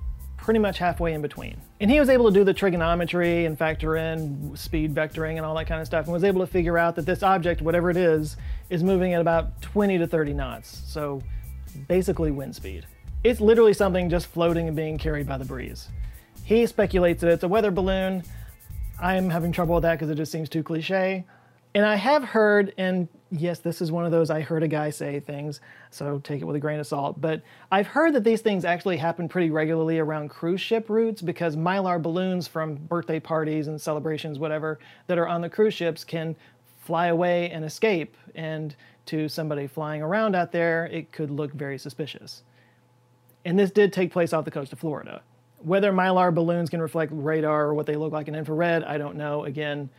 pretty 0.45 0.61
much 0.61 0.77
halfway 0.77 1.15
in 1.15 1.23
between. 1.23 1.59
And 1.81 1.91
he 1.91 1.99
was 1.99 2.11
able 2.11 2.27
to 2.27 2.31
do 2.31 2.45
the 2.45 2.53
trigonometry 2.53 3.47
and 3.47 3.57
factor 3.59 3.97
in 3.97 4.55
speed 4.55 4.95
vectoring 4.95 5.39
and 5.39 5.41
all 5.41 5.55
that 5.55 5.67
kind 5.67 5.81
of 5.81 5.87
stuff 5.87 6.05
and 6.05 6.13
was 6.13 6.23
able 6.23 6.43
to 6.43 6.47
figure 6.47 6.77
out 6.77 6.97
that 6.97 7.07
this 7.07 7.23
object, 7.23 7.63
whatever 7.63 7.89
it 7.89 7.97
is, 7.97 8.37
is 8.69 8.83
moving 8.83 9.15
at 9.15 9.23
about 9.23 9.63
20 9.63 9.97
to 9.97 10.07
30 10.07 10.35
knots. 10.35 10.83
So 10.85 11.23
basically 11.89 12.31
wind 12.31 12.55
speed. 12.55 12.87
It's 13.25 13.41
literally 13.41 13.73
something 13.73 14.11
just 14.11 14.27
floating 14.27 14.67
and 14.69 14.77
being 14.77 14.99
carried 14.99 15.27
by 15.27 15.39
the 15.39 15.47
breeze. 15.47 15.89
He 16.45 16.67
speculates 16.67 17.23
that 17.23 17.31
it's 17.31 17.43
a 17.43 17.49
weather 17.49 17.71
balloon. 17.71 18.23
I'm 19.01 19.31
having 19.31 19.51
trouble 19.51 19.77
with 19.77 19.83
that 19.85 19.95
because 19.95 20.11
it 20.11 20.17
just 20.17 20.31
seems 20.31 20.51
too 20.51 20.63
cliche. 20.63 21.25
And 21.75 21.87
I 21.87 21.95
have 21.95 22.23
heard, 22.23 22.75
and 22.77 23.09
yes, 23.37 23.59
this 23.59 23.81
is 23.81 23.91
one 23.91 24.05
of 24.05 24.13
those 24.13 24.31
I 24.31 24.41
heard 24.41 24.63
a 24.63 24.69
guy 24.69 24.91
say 24.91 25.21
things, 25.21 25.61
so 25.91 26.19
take 26.21 26.41
it 26.41 26.45
with 26.45 26.57
a 26.57 26.61
grain 26.61 26.79
of 26.79 26.87
salt. 26.87 27.21
But 27.21 27.43
I've 27.71 27.87
heard 27.87 28.15
that 28.15 28.25
these 28.25 28.41
things 28.41 28.65
actually 28.65 28.97
happen 28.97 29.29
pretty 29.29 29.51
regularly 29.51 29.99
around 29.99 30.31
cruise 30.31 30.61
ship 30.61 30.89
routes 30.89 31.21
because 31.21 31.57
mylar 31.57 32.01
balloons 32.01 32.47
from 32.47 32.77
birthday 32.77 33.21
parties 33.21 33.67
and 33.67 33.81
celebrations, 33.81 34.39
whatever, 34.39 34.79
that 35.09 35.19
are 35.19 35.29
on 35.29 35.41
the 35.41 35.51
cruise 35.51 35.75
ships 35.75 36.05
can 36.05 36.37
fly 36.79 37.09
away 37.09 37.51
and 37.51 37.65
escape. 37.65 38.17
And 38.35 38.75
to 39.07 39.29
somebody 39.29 39.67
flying 39.67 40.03
around 40.03 40.35
out 40.35 40.53
there, 40.53 40.87
it 40.87 41.13
could 41.13 41.31
look 41.31 41.53
very 41.53 41.79
suspicious. 41.79 42.43
And 43.45 43.59
this 43.59 43.71
did 43.71 43.93
take 43.93 44.13
place 44.13 44.33
off 44.33 44.45
the 44.45 44.51
coast 44.51 44.73
of 44.73 44.79
Florida. 44.79 45.23
Whether 45.59 45.93
mylar 45.93 46.35
balloons 46.35 46.71
can 46.71 46.81
reflect 46.81 47.13
radar 47.15 47.65
or 47.65 47.75
what 47.75 47.87
they 47.87 47.97
look 47.97 48.13
like 48.13 48.29
in 48.29 48.35
infrared, 48.35 48.85
I 48.85 48.97
don't 48.99 49.17
know. 49.17 49.45
Again, 49.45 49.91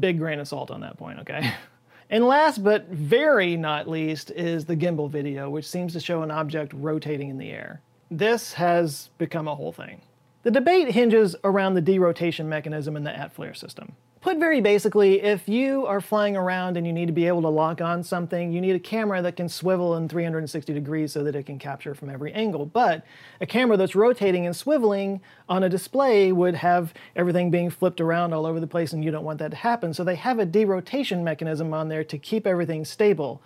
big 0.00 0.18
grain 0.18 0.40
of 0.40 0.48
salt 0.48 0.70
on 0.70 0.80
that 0.82 0.98
point, 0.98 1.20
okay? 1.20 1.52
And 2.10 2.24
last 2.24 2.64
but 2.64 2.88
very 2.88 3.56
not 3.56 3.88
least 3.88 4.30
is 4.30 4.64
the 4.64 4.76
gimbal 4.76 5.10
video, 5.10 5.50
which 5.50 5.68
seems 5.68 5.92
to 5.92 6.00
show 6.00 6.22
an 6.22 6.30
object 6.30 6.72
rotating 6.74 7.28
in 7.28 7.38
the 7.38 7.50
air. 7.50 7.82
This 8.10 8.54
has 8.54 9.10
become 9.18 9.46
a 9.46 9.54
whole 9.54 9.72
thing. 9.72 10.00
The 10.44 10.50
debate 10.52 10.92
hinges 10.92 11.34
around 11.42 11.74
the 11.74 11.80
derotation 11.80 12.48
mechanism 12.48 12.96
in 12.96 13.02
the 13.02 13.10
ATFLIR 13.10 13.56
system. 13.56 13.96
Put 14.20 14.38
very 14.38 14.60
basically, 14.60 15.20
if 15.22 15.48
you 15.48 15.86
are 15.86 16.00
flying 16.00 16.36
around 16.36 16.76
and 16.76 16.86
you 16.86 16.92
need 16.92 17.06
to 17.06 17.12
be 17.12 17.26
able 17.26 17.42
to 17.42 17.48
lock 17.48 17.80
on 17.80 18.02
something, 18.02 18.52
you 18.52 18.60
need 18.60 18.74
a 18.74 18.80
camera 18.80 19.22
that 19.22 19.36
can 19.36 19.48
swivel 19.48 19.96
in 19.96 20.08
360 20.08 20.72
degrees 20.72 21.12
so 21.12 21.22
that 21.22 21.36
it 21.36 21.46
can 21.46 21.58
capture 21.58 21.94
from 21.94 22.10
every 22.10 22.32
angle. 22.32 22.66
But 22.66 23.04
a 23.40 23.46
camera 23.46 23.76
that's 23.76 23.94
rotating 23.94 24.46
and 24.46 24.54
swiveling 24.54 25.20
on 25.48 25.62
a 25.62 25.68
display 25.68 26.32
would 26.32 26.56
have 26.56 26.94
everything 27.14 27.50
being 27.50 27.70
flipped 27.70 28.00
around 28.00 28.32
all 28.32 28.46
over 28.46 28.58
the 28.58 28.66
place, 28.66 28.92
and 28.92 29.04
you 29.04 29.10
don't 29.10 29.24
want 29.24 29.38
that 29.38 29.52
to 29.52 29.56
happen. 29.56 29.94
So 29.94 30.02
they 30.02 30.16
have 30.16 30.38
a 30.38 30.46
derotation 30.46 31.22
mechanism 31.22 31.72
on 31.72 31.88
there 31.88 32.04
to 32.04 32.18
keep 32.18 32.46
everything 32.46 32.84
stable. 32.84 33.42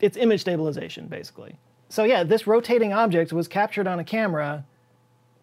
It's 0.00 0.16
image 0.16 0.42
stabilization, 0.42 1.06
basically. 1.06 1.56
So 1.88 2.04
yeah, 2.04 2.24
this 2.24 2.46
rotating 2.46 2.92
object 2.92 3.32
was 3.32 3.48
captured 3.48 3.86
on 3.86 3.98
a 3.98 4.04
camera 4.04 4.64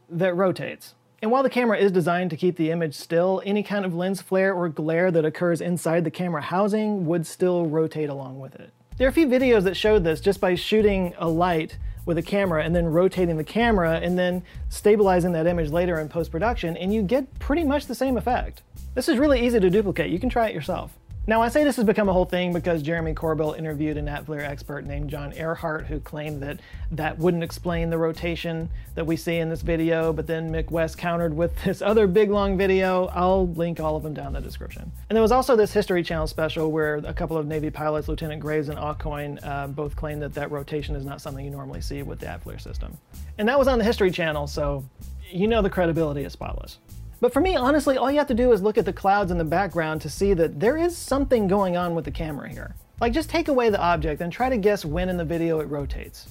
that 0.09 0.35
rotates. 0.35 0.95
And 1.21 1.31
while 1.31 1.41
the 1.41 1.49
camera 1.49 1.77
is 1.77 1.91
designed 1.91 2.29
to 2.29 2.37
keep 2.37 2.57
the 2.57 2.69
image 2.69 2.93
still, 2.93 3.41
any 3.43 3.63
kind 3.63 3.85
of 3.85 3.95
lens 3.95 4.21
flare 4.21 4.53
or 4.53 4.69
glare 4.69 5.09
that 5.09 5.25
occurs 5.25 5.61
inside 5.61 6.03
the 6.03 6.11
camera 6.11 6.41
housing 6.41 7.07
would 7.07 7.25
still 7.25 7.65
rotate 7.65 8.09
along 8.09 8.39
with 8.39 8.55
it. 8.55 8.71
There 8.97 9.07
are 9.07 9.09
a 9.09 9.13
few 9.13 9.27
videos 9.27 9.63
that 9.63 9.75
showed 9.75 10.03
this 10.03 10.21
just 10.21 10.39
by 10.39 10.55
shooting 10.55 11.13
a 11.17 11.27
light 11.27 11.77
with 12.05 12.17
a 12.17 12.23
camera 12.23 12.63
and 12.63 12.75
then 12.75 12.85
rotating 12.85 13.37
the 13.37 13.43
camera 13.43 13.99
and 14.01 14.17
then 14.17 14.43
stabilizing 14.69 15.33
that 15.33 15.47
image 15.47 15.69
later 15.71 15.99
in 15.99 16.07
post-production 16.07 16.77
and 16.77 16.93
you 16.93 17.01
get 17.01 17.37
pretty 17.39 17.63
much 17.63 17.87
the 17.87 17.95
same 17.95 18.17
effect. 18.17 18.61
This 18.95 19.09
is 19.09 19.17
really 19.17 19.45
easy 19.45 19.59
to 19.59 19.69
duplicate, 19.69 20.11
you 20.11 20.19
can 20.19 20.29
try 20.29 20.47
it 20.49 20.55
yourself. 20.55 20.97
Now, 21.29 21.41
I 21.41 21.49
say 21.49 21.65
this 21.65 21.75
has 21.75 21.83
become 21.83 22.07
a 22.07 22.13
whole 22.13 22.23
thing 22.23 22.53
because 22.53 22.81
Jeremy 22.81 23.13
Corbell 23.13 23.57
interviewed 23.57 23.97
an 23.97 24.05
ATFLIR 24.05 24.47
expert 24.47 24.85
named 24.85 25.09
John 25.09 25.33
Earhart 25.33 25.85
who 25.85 25.99
claimed 25.99 26.41
that 26.41 26.61
that 26.91 27.19
wouldn't 27.19 27.43
explain 27.43 27.89
the 27.89 27.97
rotation 27.97 28.69
that 28.95 29.05
we 29.05 29.17
see 29.17 29.35
in 29.35 29.49
this 29.49 29.61
video, 29.61 30.13
but 30.13 30.25
then 30.25 30.49
Mick 30.49 30.71
West 30.71 30.97
countered 30.97 31.35
with 31.35 31.51
this 31.65 31.81
other 31.81 32.07
big 32.07 32.29
long 32.29 32.57
video. 32.57 33.07
I'll 33.07 33.45
link 33.45 33.81
all 33.81 33.97
of 33.97 34.03
them 34.03 34.13
down 34.13 34.27
in 34.27 34.33
the 34.33 34.41
description. 34.41 34.89
And 35.09 35.17
there 35.17 35.21
was 35.21 35.33
also 35.33 35.57
this 35.57 35.73
History 35.73 36.01
Channel 36.01 36.27
special 36.27 36.71
where 36.71 36.95
a 36.95 37.13
couple 37.13 37.35
of 37.35 37.45
Navy 37.45 37.71
pilots, 37.71 38.07
Lieutenant 38.07 38.39
Graves 38.39 38.69
and 38.69 38.79
Accoin, 38.79 39.45
uh, 39.45 39.67
both 39.67 39.97
claimed 39.97 40.21
that 40.21 40.33
that 40.35 40.49
rotation 40.49 40.95
is 40.95 41.03
not 41.03 41.19
something 41.19 41.43
you 41.43 41.51
normally 41.51 41.81
see 41.81 42.03
with 42.03 42.19
the 42.19 42.27
ATFLIR 42.27 42.61
system. 42.61 42.97
And 43.37 43.49
that 43.49 43.59
was 43.59 43.67
on 43.67 43.79
the 43.79 43.83
History 43.83 44.11
Channel, 44.11 44.47
so 44.47 44.85
you 45.29 45.49
know 45.49 45.61
the 45.61 45.69
credibility 45.69 46.23
is 46.23 46.31
spotless. 46.31 46.77
But 47.19 47.33
for 47.33 47.41
me, 47.41 47.55
honestly, 47.55 47.97
all 47.97 48.11
you 48.11 48.19
have 48.19 48.27
to 48.27 48.33
do 48.33 48.51
is 48.51 48.61
look 48.61 48.77
at 48.77 48.85
the 48.85 48.93
clouds 48.93 49.31
in 49.31 49.37
the 49.37 49.43
background 49.43 50.01
to 50.01 50.09
see 50.09 50.33
that 50.35 50.59
there 50.59 50.77
is 50.77 50.95
something 50.95 51.47
going 51.47 51.75
on 51.75 51.95
with 51.95 52.05
the 52.05 52.11
camera 52.11 52.49
here. 52.49 52.75
Like 53.01 53.13
just 53.13 53.29
take 53.29 53.47
away 53.47 53.69
the 53.69 53.81
object 53.81 54.21
and 54.21 54.31
try 54.31 54.49
to 54.49 54.57
guess 54.57 54.85
when 54.85 55.09
in 55.09 55.17
the 55.17 55.25
video 55.25 55.59
it 55.59 55.65
rotates. 55.65 56.27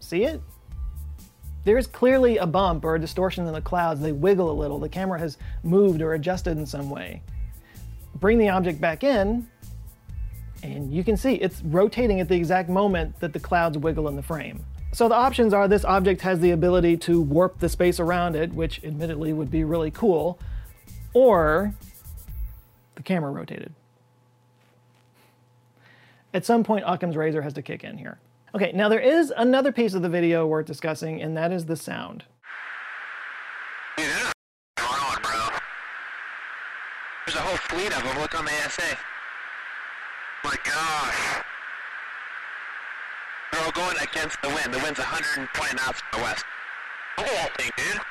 See 0.00 0.24
it? 0.24 0.40
There 1.64 1.76
is 1.76 1.86
clearly 1.86 2.38
a 2.38 2.46
bump 2.46 2.84
or 2.84 2.94
a 2.94 2.98
distortion 2.98 3.46
in 3.46 3.52
the 3.52 3.60
clouds. 3.60 4.00
They 4.00 4.12
wiggle 4.12 4.50
a 4.50 4.52
little. 4.52 4.78
The 4.78 4.88
camera 4.88 5.18
has 5.18 5.36
moved 5.62 6.00
or 6.00 6.14
adjusted 6.14 6.56
in 6.56 6.64
some 6.64 6.88
way. 6.88 7.22
Bring 8.14 8.38
the 8.38 8.48
object 8.48 8.80
back 8.80 9.04
in, 9.04 9.46
and 10.62 10.92
you 10.92 11.04
can 11.04 11.16
see 11.16 11.34
it's 11.34 11.62
rotating 11.62 12.20
at 12.20 12.28
the 12.28 12.36
exact 12.36 12.70
moment 12.70 13.20
that 13.20 13.34
the 13.34 13.40
clouds 13.40 13.76
wiggle 13.76 14.08
in 14.08 14.16
the 14.16 14.22
frame. 14.22 14.64
So 14.92 15.08
the 15.08 15.14
options 15.14 15.52
are 15.52 15.68
this 15.68 15.84
object 15.84 16.22
has 16.22 16.40
the 16.40 16.50
ability 16.50 16.96
to 16.98 17.20
warp 17.20 17.60
the 17.60 17.68
space 17.68 18.00
around 18.00 18.34
it, 18.34 18.52
which 18.52 18.82
admittedly 18.82 19.32
would 19.32 19.50
be 19.50 19.62
really 19.64 19.90
cool, 19.90 20.38
or 21.12 21.74
the 22.96 23.02
camera 23.02 23.30
rotated. 23.30 23.72
At 26.34 26.44
some 26.44 26.64
point, 26.64 26.84
Occam's 26.86 27.16
razor 27.16 27.42
has 27.42 27.52
to 27.54 27.62
kick 27.62 27.84
in 27.84 27.96
here. 27.98 28.18
Okay, 28.54 28.72
now 28.74 28.88
there 28.88 29.00
is 29.00 29.32
another 29.36 29.72
piece 29.72 29.94
of 29.94 30.02
the 30.02 30.08
video 30.08 30.46
worth 30.46 30.66
discussing, 30.66 31.20
and 31.22 31.36
that 31.36 31.52
is 31.52 31.66
the 31.66 31.76
sound. 31.76 32.24
Dude, 33.96 34.06
on, 34.78 35.22
bro. 35.22 35.48
There's 37.26 37.36
a 37.36 37.40
whole 37.40 37.56
fleet 37.56 37.96
of 37.96 38.02
them. 38.02 38.18
Look 38.20 38.38
on 38.38 38.44
the 38.44 38.52
ASA. 38.64 38.98
My 40.44 40.56
gosh. 40.64 41.44
Going 43.78 43.96
against 44.02 44.42
the 44.42 44.48
wind. 44.48 44.74
The 44.74 44.82
wind's 44.82 44.98
120 44.98 45.46
knots 45.76 46.02
from 46.02 46.18
the 46.18 46.24
west. 46.26 46.44
Look 47.16 47.28
at 47.28 47.32
that 47.32 47.56
thing, 47.56 47.70
dude. 47.78 48.02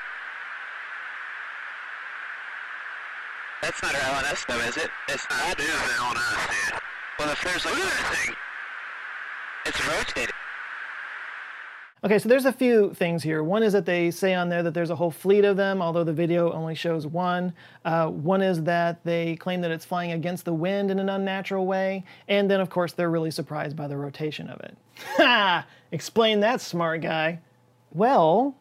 That's 3.61 3.83
not 3.83 3.93
our 3.93 4.23
LNS 4.23 4.47
though, 4.47 4.63
is 4.63 4.77
it? 4.77 4.89
It's 5.09 5.27
not. 5.29 5.43
That 5.43 5.59
is 5.59 5.67
the 5.67 5.95
LNS, 5.99 6.71
dude. 6.71 6.79
Well, 7.19 7.29
if 7.31 7.43
there's 7.43 7.65
like... 7.65 7.75
Look 7.75 7.83
at 7.83 7.99
that 7.99 8.15
thing. 8.15 8.35
It's 9.65 9.87
rotating. 9.87 10.35
Okay, 12.07 12.19
so 12.19 12.29
there's 12.29 12.45
a 12.45 12.53
few 12.53 12.93
things 12.93 13.21
here. 13.21 13.43
One 13.43 13.63
is 13.63 13.73
that 13.73 13.85
they 13.85 14.11
say 14.11 14.33
on 14.33 14.47
there 14.47 14.63
that 14.63 14.73
there's 14.73 14.91
a 14.91 14.95
whole 14.95 15.11
fleet 15.11 15.43
of 15.43 15.57
them, 15.57 15.81
although 15.81 16.05
the 16.05 16.13
video 16.13 16.53
only 16.53 16.73
shows 16.73 17.05
one. 17.05 17.51
Uh, 17.83 18.07
one 18.07 18.41
is 18.41 18.63
that 18.63 19.03
they 19.03 19.35
claim 19.35 19.59
that 19.59 19.71
it's 19.71 19.83
flying 19.83 20.13
against 20.13 20.45
the 20.45 20.53
wind 20.53 20.89
in 20.89 20.99
an 20.99 21.09
unnatural 21.09 21.65
way. 21.65 22.05
And 22.29 22.49
then, 22.49 22.61
of 22.61 22.69
course, 22.69 22.93
they're 22.93 23.09
really 23.09 23.29
surprised 23.29 23.75
by 23.75 23.89
the 23.89 23.97
rotation 23.97 24.49
of 24.49 24.61
it. 24.61 24.77
Ha! 25.17 25.67
Explain 25.91 26.39
that, 26.39 26.61
smart 26.61 27.01
guy. 27.01 27.39
Well, 27.91 28.55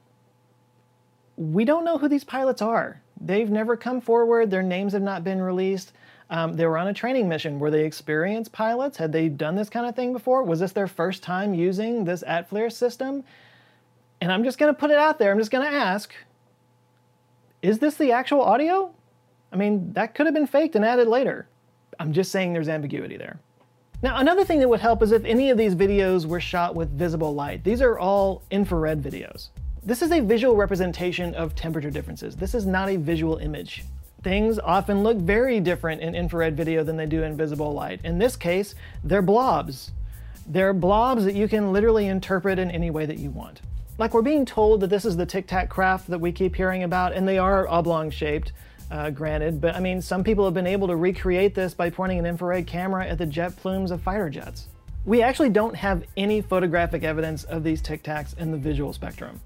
we 1.37 1.64
don't 1.64 1.85
know 1.85 1.98
who 1.98 2.09
these 2.09 2.24
pilots 2.24 2.61
are. 2.61 3.00
They've 3.20 3.48
never 3.48 3.76
come 3.76 4.00
forward, 4.00 4.50
their 4.50 4.64
names 4.64 4.92
have 4.92 5.02
not 5.02 5.22
been 5.22 5.40
released. 5.40 5.92
Um, 6.29 6.55
they 6.55 6.67
were 6.67 6.77
on 6.77 6.89
a 6.89 6.95
training 6.95 7.29
mission. 7.29 7.59
Were 7.59 7.71
they 7.71 7.85
experienced 7.85 8.53
pilots? 8.53 8.97
Had 8.97 9.12
they 9.12 9.29
done 9.29 9.55
this 9.55 9.71
kind 9.71 9.87
of 9.87 9.95
thing 9.95 10.12
before? 10.12 10.43
Was 10.43 10.61
this 10.61 10.73
their 10.73 10.89
first 10.89 11.23
time 11.23 11.55
using 11.55 12.05
this 12.05 12.25
ATFLIR 12.27 12.73
system? 12.73 13.23
And 14.21 14.33
I'm 14.33 14.43
just 14.43 14.59
going 14.59 14.73
to 14.73 14.79
put 14.79 14.91
it 14.91 14.97
out 14.97 15.19
there. 15.19 15.31
I'm 15.31 15.39
just 15.39 15.51
going 15.51 15.69
to 15.69 15.77
ask 15.77 16.12
Is 17.62 17.79
this 17.79 17.97
the 17.97 18.12
actual 18.12 18.43
audio? 18.43 18.93
I 19.53 19.57
mean, 19.57 19.93
that 19.93 20.15
could 20.15 20.27
have 20.27 20.35
been 20.35 20.47
faked 20.47 20.75
and 20.75 20.85
added 20.85 21.07
later. 21.07 21.49
I'm 22.01 22.12
just 22.12 22.33
saying 22.33 22.53
there's 22.53 22.69
ambiguity 22.69 23.17
there. 23.17 23.39
Now, 24.03 24.19
another 24.19 24.45
thing 24.45 24.59
that 24.61 24.69
would 24.69 24.81
help 24.81 25.03
is 25.03 25.12
if 25.12 25.25
any 25.25 25.51
of 25.51 25.57
these 25.57 25.75
videos 25.75 26.27
were 26.27 26.41
shot 26.41 26.75
with 26.75 26.91
visible 26.91 27.35
light. 27.35 27.65
These 27.65 27.81
are 27.81 27.99
all 27.99 28.43
infrared 28.51 29.01
videos. 29.03 29.49
This 29.83 30.03
is 30.03 30.11
a 30.11 30.21
visual 30.21 30.57
representation 30.57 31.35
of 31.35 31.55
temperature 31.55 31.91
differences. 31.91 32.37
This 32.37 32.55
is 32.55 32.67
not 32.67 32.89
a 32.91 32.97
visual 32.97 33.39
image 33.39 33.85
things 34.27 34.59
often 34.59 35.05
look 35.05 35.19
very 35.19 35.61
different 35.61 36.03
in 36.03 36.17
infrared 36.17 36.57
video 36.57 36.83
than 36.83 36.97
they 36.97 37.07
do 37.07 37.23
in 37.23 37.37
visible 37.37 37.73
light. 37.73 38.01
In 38.03 38.19
this 38.19 38.35
case, 38.35 38.75
they're 39.05 39.23
blobs. 39.23 39.93
They're 40.49 40.73
blobs 40.73 41.25
that 41.27 41.37
you 41.37 41.47
can 41.47 41.73
literally 41.73 42.09
interpret 42.09 42.59
in 42.59 42.69
any 42.73 42.91
way 42.91 43.07
that 43.07 43.21
you 43.21 43.31
want. 43.31 43.61
Like 43.99 44.12
we're 44.15 44.23
being 44.23 44.45
told 44.45 44.81
that 44.81 44.91
this 44.91 45.05
is 45.05 45.17
the 45.17 45.27
Tic 45.27 45.47
Tac 45.47 45.69
craft 45.69 46.09
that 46.09 46.19
we 46.19 46.33
keep 46.33 46.57
hearing 46.57 46.83
about, 46.83 47.12
and 47.12 47.29
they 47.29 47.39
are 47.39 47.69
oblong 47.69 48.11
shaped, 48.11 48.51
uh, 48.91 49.11
granted, 49.11 49.61
but 49.61 49.77
I 49.77 49.79
mean, 49.79 50.03
some 50.03 50.25
people 50.25 50.45
have 50.45 50.55
been 50.55 50.67
able 50.67 50.89
to 50.89 50.97
recreate 50.97 51.55
this 51.55 51.73
by 51.73 51.89
pointing 51.89 52.19
an 52.19 52.27
infrared 52.27 52.67
camera 52.67 53.07
at 53.07 53.19
the 53.19 53.27
jet 53.27 53.55
plumes 53.55 53.93
of 53.93 54.03
fighter 54.03 54.29
jets. 54.29 54.67
We 55.05 55.23
actually 55.23 55.51
don't 55.51 55.77
have 55.77 56.03
any 56.17 56.41
photographic 56.41 57.05
evidence 57.05 57.45
of 57.45 57.62
these 57.62 57.81
Tic 57.81 58.03
Tacs 58.03 58.37
in 58.37 58.51
the 58.51 58.59
visual 58.59 58.93
spectrum. 58.93 59.41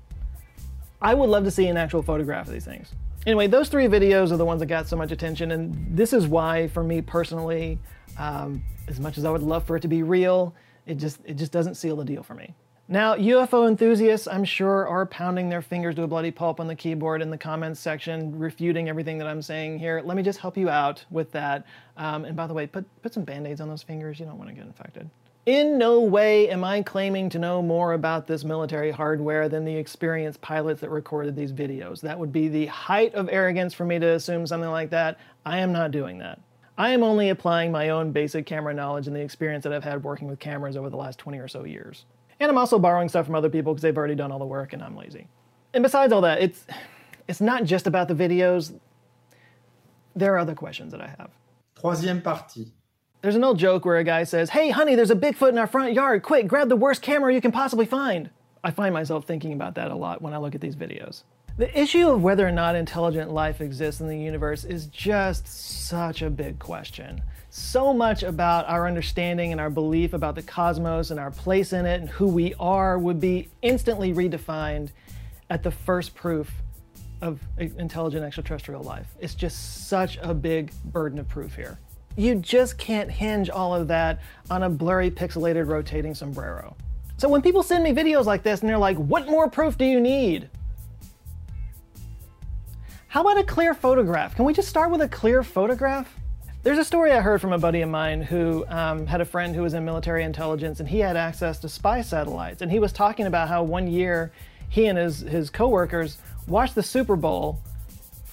I 1.03 1.12
would 1.12 1.29
love 1.29 1.45
to 1.45 1.51
see 1.51 1.66
an 1.66 1.77
actual 1.77 2.03
photograph 2.03 2.47
of 2.47 2.55
these 2.55 2.64
things. 2.64 2.95
Anyway, 3.26 3.46
those 3.46 3.68
three 3.68 3.87
videos 3.87 4.33
are 4.33 4.38
the 4.38 4.44
ones 4.44 4.61
that 4.61 4.66
got 4.66 4.88
so 4.88 4.96
much 4.96 5.12
attention, 5.12 5.50
and 5.50 5.76
this 5.94 6.12
is 6.12 6.26
why, 6.26 6.68
for 6.68 6.83
me 6.83 7.02
personally, 7.02 7.78
um, 8.18 8.62
as 8.88 8.98
much 8.98 9.18
as 9.18 9.24
I 9.24 9.30
would 9.30 9.42
love 9.42 9.64
for 9.64 9.76
it 9.76 9.80
to 9.80 9.88
be 9.88 10.02
real, 10.02 10.54
it 10.87 10.94
just 10.96 11.20
it 11.26 11.35
just 11.35 11.52
doesn't 11.52 11.74
seal 11.74 11.96
the 11.96 12.04
deal 12.04 12.22
for 12.22 12.35
me. 12.35 12.54
Now, 12.88 13.14
UFO 13.14 13.68
enthusiasts, 13.68 14.26
I'm 14.26 14.42
sure, 14.42 14.88
are 14.88 15.06
pounding 15.06 15.48
their 15.48 15.62
fingers 15.62 15.94
to 15.94 16.02
a 16.02 16.09
bloody 16.09 16.33
pulp 16.33 16.59
on 16.59 16.66
the 16.66 16.74
keyboard 16.74 17.22
in 17.22 17.30
the 17.30 17.38
comments 17.38 17.78
section, 17.78 18.37
refuting 18.37 18.88
everything 18.88 19.16
that 19.18 19.28
I'm 19.28 19.42
saying 19.42 19.78
here. 19.78 20.02
Let 20.04 20.16
me 20.16 20.24
just 20.24 20.40
help 20.40 20.56
you 20.56 20.68
out 20.68 21.04
with 21.09 21.30
that. 21.30 21.66
Um, 21.96 22.24
and 22.24 22.37
by 22.37 22.48
the 22.48 22.54
way, 22.54 22.66
put 22.66 22.85
put 23.02 23.14
some 23.14 23.22
band-aids 23.24 23.61
on 23.61 23.68
those 23.68 23.83
fingers. 23.83 24.18
You 24.18 24.26
don't 24.26 24.38
want 24.38 24.48
to 24.48 24.56
get 24.56 24.64
infected. 24.64 25.09
In 25.50 25.78
no 25.78 25.98
way 25.98 26.48
am 26.48 26.62
I 26.62 26.80
claiming 26.80 27.28
to 27.30 27.38
know 27.40 27.60
more 27.60 27.94
about 27.94 28.28
this 28.28 28.44
military 28.44 28.92
hardware 28.92 29.48
than 29.48 29.64
the 29.64 29.74
experienced 29.74 30.40
pilots 30.40 30.80
that 30.80 30.90
recorded 30.90 31.34
these 31.34 31.52
videos. 31.52 32.00
That 32.02 32.20
would 32.20 32.32
be 32.32 32.46
the 32.46 32.66
height 32.66 33.16
of 33.16 33.28
arrogance 33.32 33.74
for 33.74 33.84
me 33.84 33.98
to 33.98 34.10
assume 34.10 34.46
something 34.46 34.70
like 34.70 34.90
that. 34.90 35.18
I 35.44 35.58
am 35.58 35.72
not 35.72 35.90
doing 35.90 36.18
that. 36.18 36.38
I 36.78 36.90
am 36.90 37.02
only 37.02 37.30
applying 37.30 37.72
my 37.72 37.88
own 37.88 38.12
basic 38.12 38.46
camera 38.46 38.72
knowledge 38.72 39.08
and 39.08 39.16
the 39.16 39.20
experience 39.22 39.64
that 39.64 39.72
I've 39.72 39.82
had 39.82 40.04
working 40.04 40.28
with 40.28 40.38
cameras 40.38 40.76
over 40.76 40.88
the 40.88 40.96
last 40.96 41.18
20 41.18 41.38
or 41.38 41.48
so 41.48 41.64
years. 41.64 42.04
And 42.38 42.48
I'm 42.48 42.56
also 42.56 42.78
borrowing 42.78 43.08
stuff 43.08 43.26
from 43.26 43.34
other 43.34 43.50
people 43.50 43.74
because 43.74 43.82
they've 43.82 43.98
already 43.98 44.14
done 44.14 44.30
all 44.30 44.38
the 44.38 44.46
work 44.46 44.72
and 44.72 44.80
I'm 44.80 44.94
lazy. 44.94 45.26
And 45.74 45.82
besides 45.82 46.12
all 46.12 46.20
that, 46.20 46.40
it's 46.40 46.64
it's 47.26 47.40
not 47.40 47.64
just 47.64 47.88
about 47.88 48.06
the 48.06 48.14
videos. 48.14 48.78
There 50.14 50.32
are 50.32 50.38
other 50.38 50.54
questions 50.54 50.92
that 50.92 51.00
I 51.00 51.08
have. 51.08 51.30
Troisième 51.74 52.22
partie. 52.22 52.70
There's 53.22 53.37
an 53.37 53.44
old 53.44 53.59
joke 53.59 53.85
where 53.85 53.98
a 53.98 54.04
guy 54.04 54.24
says, 54.24 54.48
Hey, 54.48 54.70
honey, 54.70 54.94
there's 54.94 55.11
a 55.11 55.16
Bigfoot 55.16 55.50
in 55.50 55.59
our 55.59 55.66
front 55.66 55.92
yard. 55.92 56.22
Quick, 56.22 56.48
grab 56.48 56.70
the 56.70 56.76
worst 56.76 57.02
camera 57.02 57.35
you 57.35 57.40
can 57.42 57.52
possibly 57.52 57.85
find. 57.85 58.30
I 58.64 58.70
find 58.70 58.94
myself 58.94 59.26
thinking 59.26 59.52
about 59.52 59.74
that 59.74 59.90
a 59.90 59.94
lot 59.94 60.22
when 60.22 60.33
I 60.33 60.38
look 60.38 60.54
at 60.54 60.62
these 60.62 60.74
videos. 60.74 61.24
The 61.59 61.78
issue 61.78 62.09
of 62.09 62.22
whether 62.22 62.48
or 62.48 62.52
not 62.52 62.76
intelligent 62.76 63.30
life 63.30 63.61
exists 63.61 64.00
in 64.00 64.09
the 64.09 64.16
universe 64.16 64.64
is 64.64 64.87
just 64.87 65.46
such 65.46 66.22
a 66.22 66.30
big 66.30 66.59
question. 66.59 67.20
So 67.50 67.92
much 67.92 68.22
about 68.22 68.66
our 68.68 68.87
understanding 68.87 69.52
and 69.52 69.61
our 69.61 69.68
belief 69.68 70.14
about 70.14 70.35
the 70.35 70.42
cosmos 70.42 71.11
and 71.11 71.20
our 71.20 71.30
place 71.30 71.74
in 71.74 71.85
it 71.85 72.00
and 72.00 72.09
who 72.09 72.26
we 72.26 72.54
are 72.59 72.98
would 72.98 73.20
be 73.20 73.50
instantly 73.61 74.14
redefined 74.14 74.92
at 75.50 75.62
the 75.62 75.70
first 75.70 76.14
proof 76.14 76.50
of 77.20 77.38
intelligent 77.59 78.24
extraterrestrial 78.24 78.83
life. 78.83 79.09
It's 79.20 79.35
just 79.35 79.88
such 79.88 80.18
a 80.22 80.33
big 80.33 80.72
burden 80.85 81.18
of 81.18 81.28
proof 81.28 81.54
here. 81.54 81.78
You 82.16 82.35
just 82.35 82.77
can't 82.77 83.11
hinge 83.11 83.51
all 83.51 83.75
of 83.75 83.88
that 83.88 84.20
on 84.51 84.62
a 84.62 84.70
blurry, 84.70 85.11
pixelated, 85.11 85.68
rotating 85.68 86.14
sombrero. 86.14 86.77
So 87.16 87.29
when 87.29 87.42
people 87.42 87.62
send 87.62 87.85
me 87.85 87.92
videos 87.92 88.25
like 88.25 88.42
this 88.42 88.61
and 88.61 88.68
they're 88.68 88.79
like, 88.79 88.96
what 88.96 89.29
more 89.29 89.49
proof 89.49 89.77
do 89.77 89.85
you 89.85 90.01
need? 90.01 90.49
How 93.09 93.20
about 93.23 93.38
a 93.38 93.44
clear 93.44 93.75
photograph? 93.75 94.37
Can 94.37 94.44
we 94.44 94.55
just 94.55 94.68
start 94.68 94.90
with 94.90 95.03
a 95.03 95.09
clear 95.09 95.42
photograph? 95.42 96.14
There's 96.62 96.79
a 96.79 96.85
story 96.85 97.12
I 97.12 97.20
heard 97.20 97.40
from 97.40 97.53
a 97.53 97.59
buddy 97.59 97.81
of 97.81 97.88
mine 97.88 98.23
who 98.23 98.66
um, 98.68 99.07
had 99.07 99.20
a 99.20 99.25
friend 99.25 99.55
who 99.55 99.62
was 99.62 99.75
in 99.75 99.85
military 99.85 100.25
intelligence 100.25 100.79
and 100.79 100.88
he 100.88 100.99
had 100.99 101.16
access 101.16 101.59
to 101.61 101.68
spy 101.68 102.03
satellites. 102.03 102.62
And 102.62 102.70
he 102.70 102.79
was 102.79 102.92
talking 102.92 103.27
about 103.27 103.49
how 103.49 103.62
one 103.62 103.87
year 103.87 104.31
he 104.68 104.87
and 104.87 104.99
his, 104.99 105.20
his 105.20 105.51
coworkers 105.51 106.18
watched 106.46 106.75
the 106.75 106.83
Super 106.83 107.16
Bowl 107.16 107.61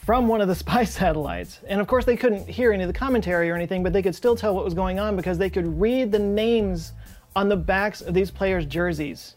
from 0.07 0.25
one 0.29 0.39
of 0.39 0.47
the 0.47 0.55
spy 0.63 0.85
satellites. 0.85 1.59
And 1.67 1.81
of 1.81 1.85
course, 1.85 2.05
they 2.05 2.15
couldn't 2.15 2.47
hear 2.47 2.71
any 2.71 2.81
of 2.81 2.87
the 2.87 2.97
commentary 2.97 3.49
or 3.51 3.55
anything, 3.55 3.83
but 3.83 3.91
they 3.91 4.01
could 4.01 4.15
still 4.15 4.37
tell 4.37 4.55
what 4.55 4.63
was 4.63 4.73
going 4.73 4.99
on 4.99 5.17
because 5.17 5.37
they 5.37 5.49
could 5.49 5.79
read 5.79 6.13
the 6.13 6.19
names 6.19 6.93
on 7.35 7.49
the 7.49 7.57
backs 7.57 8.01
of 8.01 8.13
these 8.13 8.31
players' 8.31 8.65
jerseys 8.65 9.35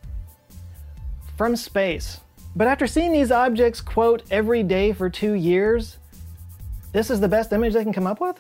from 1.37 1.56
space. 1.56 2.20
But 2.54 2.68
after 2.68 2.87
seeing 2.87 3.12
these 3.12 3.33
objects, 3.33 3.80
quote, 3.80 4.22
every 4.30 4.62
day 4.62 4.92
for 4.92 5.11
two 5.11 5.33
years, 5.33 5.98
this 6.92 7.11
is 7.11 7.20
the 7.20 7.28
best 7.28 7.52
image 7.52 7.74
they 7.74 7.83
can 7.83 7.92
come 7.92 8.06
up 8.06 8.20
with? 8.20 8.37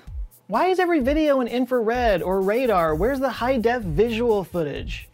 Why 0.46 0.68
is 0.68 0.78
every 0.78 1.00
video 1.00 1.40
in 1.40 1.48
infrared 1.48 2.22
or 2.22 2.40
radar? 2.40 2.94
Where's 2.94 3.20
the 3.20 3.30
high 3.30 3.58
def 3.58 3.82
visual 3.82 4.44
footage? 4.44 5.08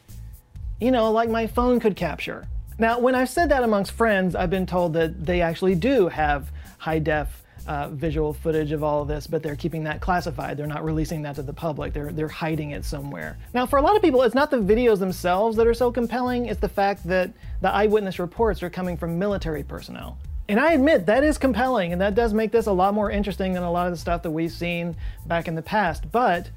You 0.80 0.90
know, 0.90 1.10
like 1.12 1.30
my 1.30 1.46
phone 1.46 1.80
could 1.80 1.96
capture. 1.96 2.46
Now, 2.78 2.98
when 2.98 3.14
I've 3.14 3.30
said 3.30 3.48
that 3.48 3.62
amongst 3.62 3.92
friends, 3.92 4.34
I've 4.34 4.50
been 4.50 4.66
told 4.66 4.92
that 4.94 5.24
they 5.24 5.40
actually 5.40 5.74
do 5.74 6.08
have 6.08 6.50
high 6.78 6.98
def 6.98 7.42
uh, 7.66 7.88
visual 7.88 8.32
footage 8.32 8.72
of 8.72 8.84
all 8.84 9.02
of 9.02 9.08
this, 9.08 9.26
but 9.26 9.42
they're 9.42 9.56
keeping 9.56 9.84
that 9.84 10.00
classified. 10.00 10.56
They're 10.56 10.66
not 10.66 10.84
releasing 10.84 11.22
that 11.22 11.34
to 11.36 11.42
the 11.42 11.52
public. 11.52 11.92
They're, 11.92 12.12
they're 12.12 12.28
hiding 12.28 12.70
it 12.70 12.84
somewhere. 12.84 13.38
Now, 13.54 13.66
for 13.66 13.78
a 13.78 13.82
lot 13.82 13.96
of 13.96 14.02
people, 14.02 14.22
it's 14.22 14.34
not 14.34 14.50
the 14.50 14.58
videos 14.58 14.98
themselves 14.98 15.56
that 15.56 15.66
are 15.66 15.74
so 15.74 15.90
compelling, 15.90 16.46
it's 16.46 16.60
the 16.60 16.68
fact 16.68 17.06
that 17.08 17.32
the 17.60 17.72
eyewitness 17.72 18.18
reports 18.18 18.62
are 18.62 18.70
coming 18.70 18.96
from 18.96 19.18
military 19.18 19.64
personnel. 19.64 20.18
And 20.48 20.60
I 20.60 20.72
admit 20.72 21.06
that 21.06 21.24
is 21.24 21.38
compelling, 21.38 21.92
and 21.92 22.00
that 22.00 22.14
does 22.14 22.32
make 22.32 22.52
this 22.52 22.66
a 22.66 22.72
lot 22.72 22.94
more 22.94 23.10
interesting 23.10 23.52
than 23.52 23.64
a 23.64 23.70
lot 23.70 23.88
of 23.88 23.92
the 23.92 23.98
stuff 23.98 24.22
that 24.22 24.30
we've 24.30 24.52
seen 24.52 24.96
back 25.26 25.48
in 25.48 25.56
the 25.56 25.62
past. 25.62 26.12
But 26.12 26.50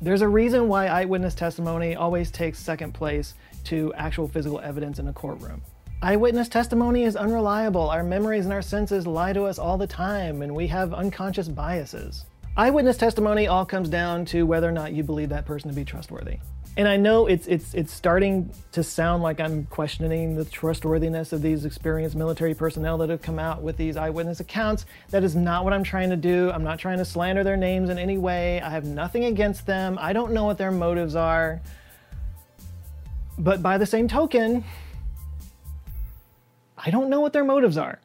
there's 0.00 0.22
a 0.22 0.28
reason 0.28 0.66
why 0.66 0.86
eyewitness 0.86 1.36
testimony 1.36 1.94
always 1.94 2.32
takes 2.32 2.58
second 2.58 2.92
place 2.92 3.34
to 3.64 3.94
actual 3.94 4.26
physical 4.26 4.58
evidence 4.58 4.98
in 4.98 5.06
a 5.06 5.12
courtroom. 5.12 5.62
Eyewitness 6.04 6.48
testimony 6.48 7.04
is 7.04 7.14
unreliable. 7.14 7.88
Our 7.88 8.02
memories 8.02 8.44
and 8.44 8.52
our 8.52 8.60
senses 8.60 9.06
lie 9.06 9.32
to 9.34 9.44
us 9.44 9.56
all 9.56 9.78
the 9.78 9.86
time, 9.86 10.42
and 10.42 10.52
we 10.52 10.66
have 10.66 10.92
unconscious 10.92 11.46
biases. 11.46 12.24
Eyewitness 12.56 12.96
testimony 12.96 13.46
all 13.46 13.64
comes 13.64 13.88
down 13.88 14.24
to 14.24 14.44
whether 14.44 14.68
or 14.68 14.72
not 14.72 14.92
you 14.92 15.04
believe 15.04 15.28
that 15.28 15.46
person 15.46 15.70
to 15.70 15.76
be 15.76 15.84
trustworthy. 15.84 16.38
And 16.76 16.88
I 16.88 16.96
know 16.96 17.28
it's 17.28 17.46
it's 17.46 17.72
it's 17.72 17.92
starting 17.92 18.52
to 18.72 18.82
sound 18.82 19.22
like 19.22 19.38
I'm 19.38 19.64
questioning 19.66 20.34
the 20.34 20.44
trustworthiness 20.44 21.32
of 21.32 21.40
these 21.40 21.64
experienced 21.64 22.16
military 22.16 22.54
personnel 22.54 22.98
that 22.98 23.08
have 23.08 23.22
come 23.22 23.38
out 23.38 23.62
with 23.62 23.76
these 23.76 23.96
eyewitness 23.96 24.40
accounts. 24.40 24.86
That 25.10 25.22
is 25.22 25.36
not 25.36 25.62
what 25.62 25.72
I'm 25.72 25.84
trying 25.84 26.10
to 26.10 26.16
do. 26.16 26.50
I'm 26.50 26.64
not 26.64 26.80
trying 26.80 26.98
to 26.98 27.04
slander 27.04 27.44
their 27.44 27.56
names 27.56 27.90
in 27.90 27.98
any 27.98 28.18
way. 28.18 28.60
I 28.60 28.70
have 28.70 28.84
nothing 28.84 29.26
against 29.26 29.66
them. 29.66 29.98
I 30.00 30.12
don't 30.12 30.32
know 30.32 30.46
what 30.46 30.58
their 30.58 30.72
motives 30.72 31.14
are. 31.14 31.62
But 33.38 33.62
by 33.62 33.78
the 33.78 33.86
same 33.86 34.08
token, 34.08 34.64
I 36.84 36.90
don't 36.90 37.08
know 37.08 37.20
what 37.20 37.32
their 37.32 37.44
motives 37.44 37.76
are. 37.76 38.00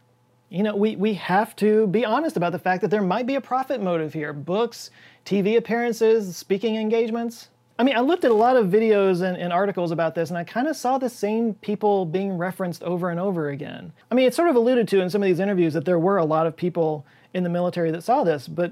You 0.49 0.63
know, 0.63 0.75
we, 0.75 0.95
we 0.95 1.13
have 1.15 1.55
to 1.57 1.87
be 1.87 2.05
honest 2.05 2.37
about 2.37 2.53
the 2.53 2.59
fact 2.59 2.81
that 2.81 2.89
there 2.89 3.01
might 3.01 3.25
be 3.25 3.35
a 3.35 3.41
profit 3.41 3.81
motive 3.81 4.13
here. 4.13 4.31
Books, 4.31 4.91
TV 5.25 5.57
appearances, 5.57 6.37
speaking 6.37 6.77
engagements. 6.77 7.49
I 7.79 7.83
mean, 7.83 7.95
I 7.95 7.99
looked 7.99 8.23
at 8.23 8.31
a 8.31 8.35
lot 8.35 8.55
of 8.55 8.67
videos 8.67 9.21
and, 9.21 9.37
and 9.37 9.51
articles 9.51 9.91
about 9.91 10.15
this, 10.15 10.29
and 10.29 10.37
I 10.37 10.43
kind 10.43 10.67
of 10.67 10.75
saw 10.75 10.97
the 10.97 11.09
same 11.09 11.53
people 11.55 12.05
being 12.05 12.37
referenced 12.37 12.81
over 12.83 13.09
and 13.09 13.19
over 13.19 13.49
again. 13.49 13.91
I 14.09 14.15
mean, 14.15 14.25
it's 14.25 14.35
sort 14.35 14.49
of 14.49 14.55
alluded 14.55 14.87
to 14.89 15.01
in 15.01 15.09
some 15.09 15.21
of 15.21 15.27
these 15.27 15.39
interviews 15.39 15.73
that 15.73 15.85
there 15.85 15.99
were 15.99 16.17
a 16.17 16.25
lot 16.25 16.47
of 16.47 16.55
people 16.55 17.05
in 17.33 17.43
the 17.43 17.49
military 17.49 17.91
that 17.91 18.03
saw 18.03 18.23
this, 18.23 18.47
but 18.47 18.71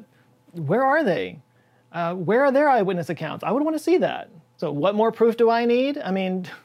where 0.54 0.84
are 0.84 1.04
they? 1.04 1.40
Uh, 1.92 2.16
where 2.16 2.44
are 2.46 2.52
their 2.52 2.70
eyewitness 2.70 3.10
accounts? 3.10 3.44
I 3.44 3.52
would 3.52 3.64
want 3.64 3.76
to 3.76 3.84
see 3.84 3.98
that. 3.98 4.30
So, 4.58 4.72
what 4.72 4.96
more 4.96 5.12
proof 5.12 5.38
do 5.38 5.50
I 5.50 5.66
need? 5.66 5.98
I 5.98 6.12
mean, 6.12 6.48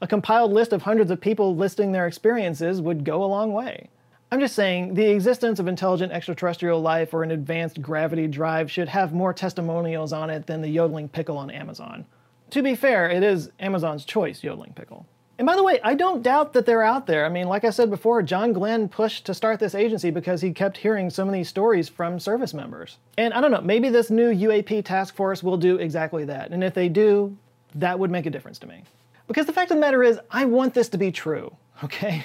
a 0.00 0.06
compiled 0.06 0.52
list 0.52 0.72
of 0.72 0.82
hundreds 0.82 1.10
of 1.10 1.20
people 1.20 1.54
listing 1.54 1.92
their 1.92 2.06
experiences 2.06 2.80
would 2.80 3.04
go 3.04 3.22
a 3.22 3.26
long 3.26 3.52
way. 3.52 3.88
I'm 4.32 4.40
just 4.40 4.54
saying, 4.54 4.94
the 4.94 5.10
existence 5.10 5.58
of 5.58 5.66
intelligent 5.66 6.12
extraterrestrial 6.12 6.80
life 6.80 7.12
or 7.12 7.24
an 7.24 7.32
advanced 7.32 7.82
gravity 7.82 8.28
drive 8.28 8.70
should 8.70 8.88
have 8.88 9.12
more 9.12 9.32
testimonials 9.32 10.12
on 10.12 10.30
it 10.30 10.46
than 10.46 10.62
the 10.62 10.68
yodeling 10.68 11.08
pickle 11.08 11.36
on 11.36 11.50
Amazon. 11.50 12.06
To 12.50 12.62
be 12.62 12.76
fair, 12.76 13.10
it 13.10 13.22
is 13.22 13.50
Amazon's 13.58 14.04
choice, 14.04 14.44
yodeling 14.44 14.72
pickle. 14.72 15.06
And 15.38 15.46
by 15.46 15.56
the 15.56 15.64
way, 15.64 15.80
I 15.82 15.94
don't 15.94 16.22
doubt 16.22 16.52
that 16.52 16.66
they're 16.66 16.82
out 16.82 17.06
there. 17.06 17.24
I 17.24 17.28
mean, 17.28 17.48
like 17.48 17.64
I 17.64 17.70
said 17.70 17.90
before, 17.90 18.22
John 18.22 18.52
Glenn 18.52 18.88
pushed 18.88 19.24
to 19.26 19.34
start 19.34 19.58
this 19.58 19.74
agency 19.74 20.10
because 20.10 20.42
he 20.42 20.52
kept 20.52 20.76
hearing 20.76 21.10
so 21.10 21.24
many 21.24 21.44
stories 21.44 21.88
from 21.88 22.20
service 22.20 22.52
members. 22.52 22.98
And 23.16 23.32
I 23.32 23.40
don't 23.40 23.50
know, 23.50 23.62
maybe 23.62 23.88
this 23.88 24.10
new 24.10 24.32
UAP 24.32 24.84
task 24.84 25.14
force 25.14 25.42
will 25.42 25.56
do 25.56 25.76
exactly 25.76 26.24
that. 26.26 26.50
And 26.50 26.62
if 26.62 26.74
they 26.74 26.88
do, 26.88 27.36
that 27.74 27.98
would 27.98 28.10
make 28.10 28.26
a 28.26 28.30
difference 28.30 28.58
to 28.58 28.66
me. 28.66 28.82
Because 29.30 29.46
the 29.46 29.52
fact 29.52 29.70
of 29.70 29.76
the 29.76 29.80
matter 29.80 30.02
is, 30.02 30.18
I 30.28 30.44
want 30.44 30.74
this 30.74 30.88
to 30.88 30.98
be 30.98 31.12
true, 31.12 31.54
okay? 31.84 32.24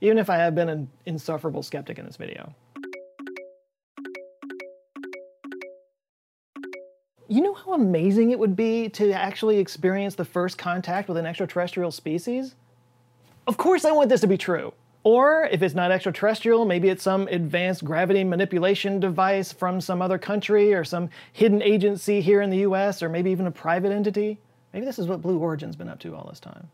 Even 0.00 0.18
if 0.18 0.30
I 0.30 0.36
have 0.36 0.54
been 0.54 0.68
an 0.68 0.88
insufferable 1.04 1.64
skeptic 1.64 1.98
in 1.98 2.06
this 2.06 2.16
video. 2.16 2.54
You 7.26 7.42
know 7.42 7.54
how 7.54 7.72
amazing 7.72 8.30
it 8.30 8.38
would 8.38 8.54
be 8.54 8.88
to 8.90 9.10
actually 9.10 9.58
experience 9.58 10.14
the 10.14 10.24
first 10.24 10.58
contact 10.58 11.08
with 11.08 11.16
an 11.16 11.26
extraterrestrial 11.26 11.90
species? 11.90 12.54
Of 13.48 13.56
course 13.56 13.84
I 13.84 13.90
want 13.90 14.08
this 14.08 14.20
to 14.20 14.28
be 14.28 14.38
true. 14.38 14.72
Or 15.02 15.48
if 15.50 15.60
it's 15.60 15.74
not 15.74 15.90
extraterrestrial, 15.90 16.64
maybe 16.64 16.88
it's 16.88 17.02
some 17.02 17.26
advanced 17.26 17.84
gravity 17.84 18.22
manipulation 18.22 19.00
device 19.00 19.52
from 19.52 19.80
some 19.80 20.00
other 20.00 20.18
country 20.18 20.72
or 20.72 20.84
some 20.84 21.10
hidden 21.32 21.62
agency 21.62 22.20
here 22.20 22.42
in 22.42 22.50
the 22.50 22.58
US 22.58 23.02
or 23.02 23.08
maybe 23.08 23.32
even 23.32 23.48
a 23.48 23.50
private 23.50 23.90
entity. 23.90 24.38
Maybe 24.72 24.86
this 24.86 24.98
is 24.98 25.06
what 25.06 25.22
Blue 25.22 25.38
Origin's 25.38 25.76
been 25.76 25.88
up 25.88 25.98
to 26.00 26.14
all 26.14 26.26
this 26.28 26.40
time. 26.40 26.68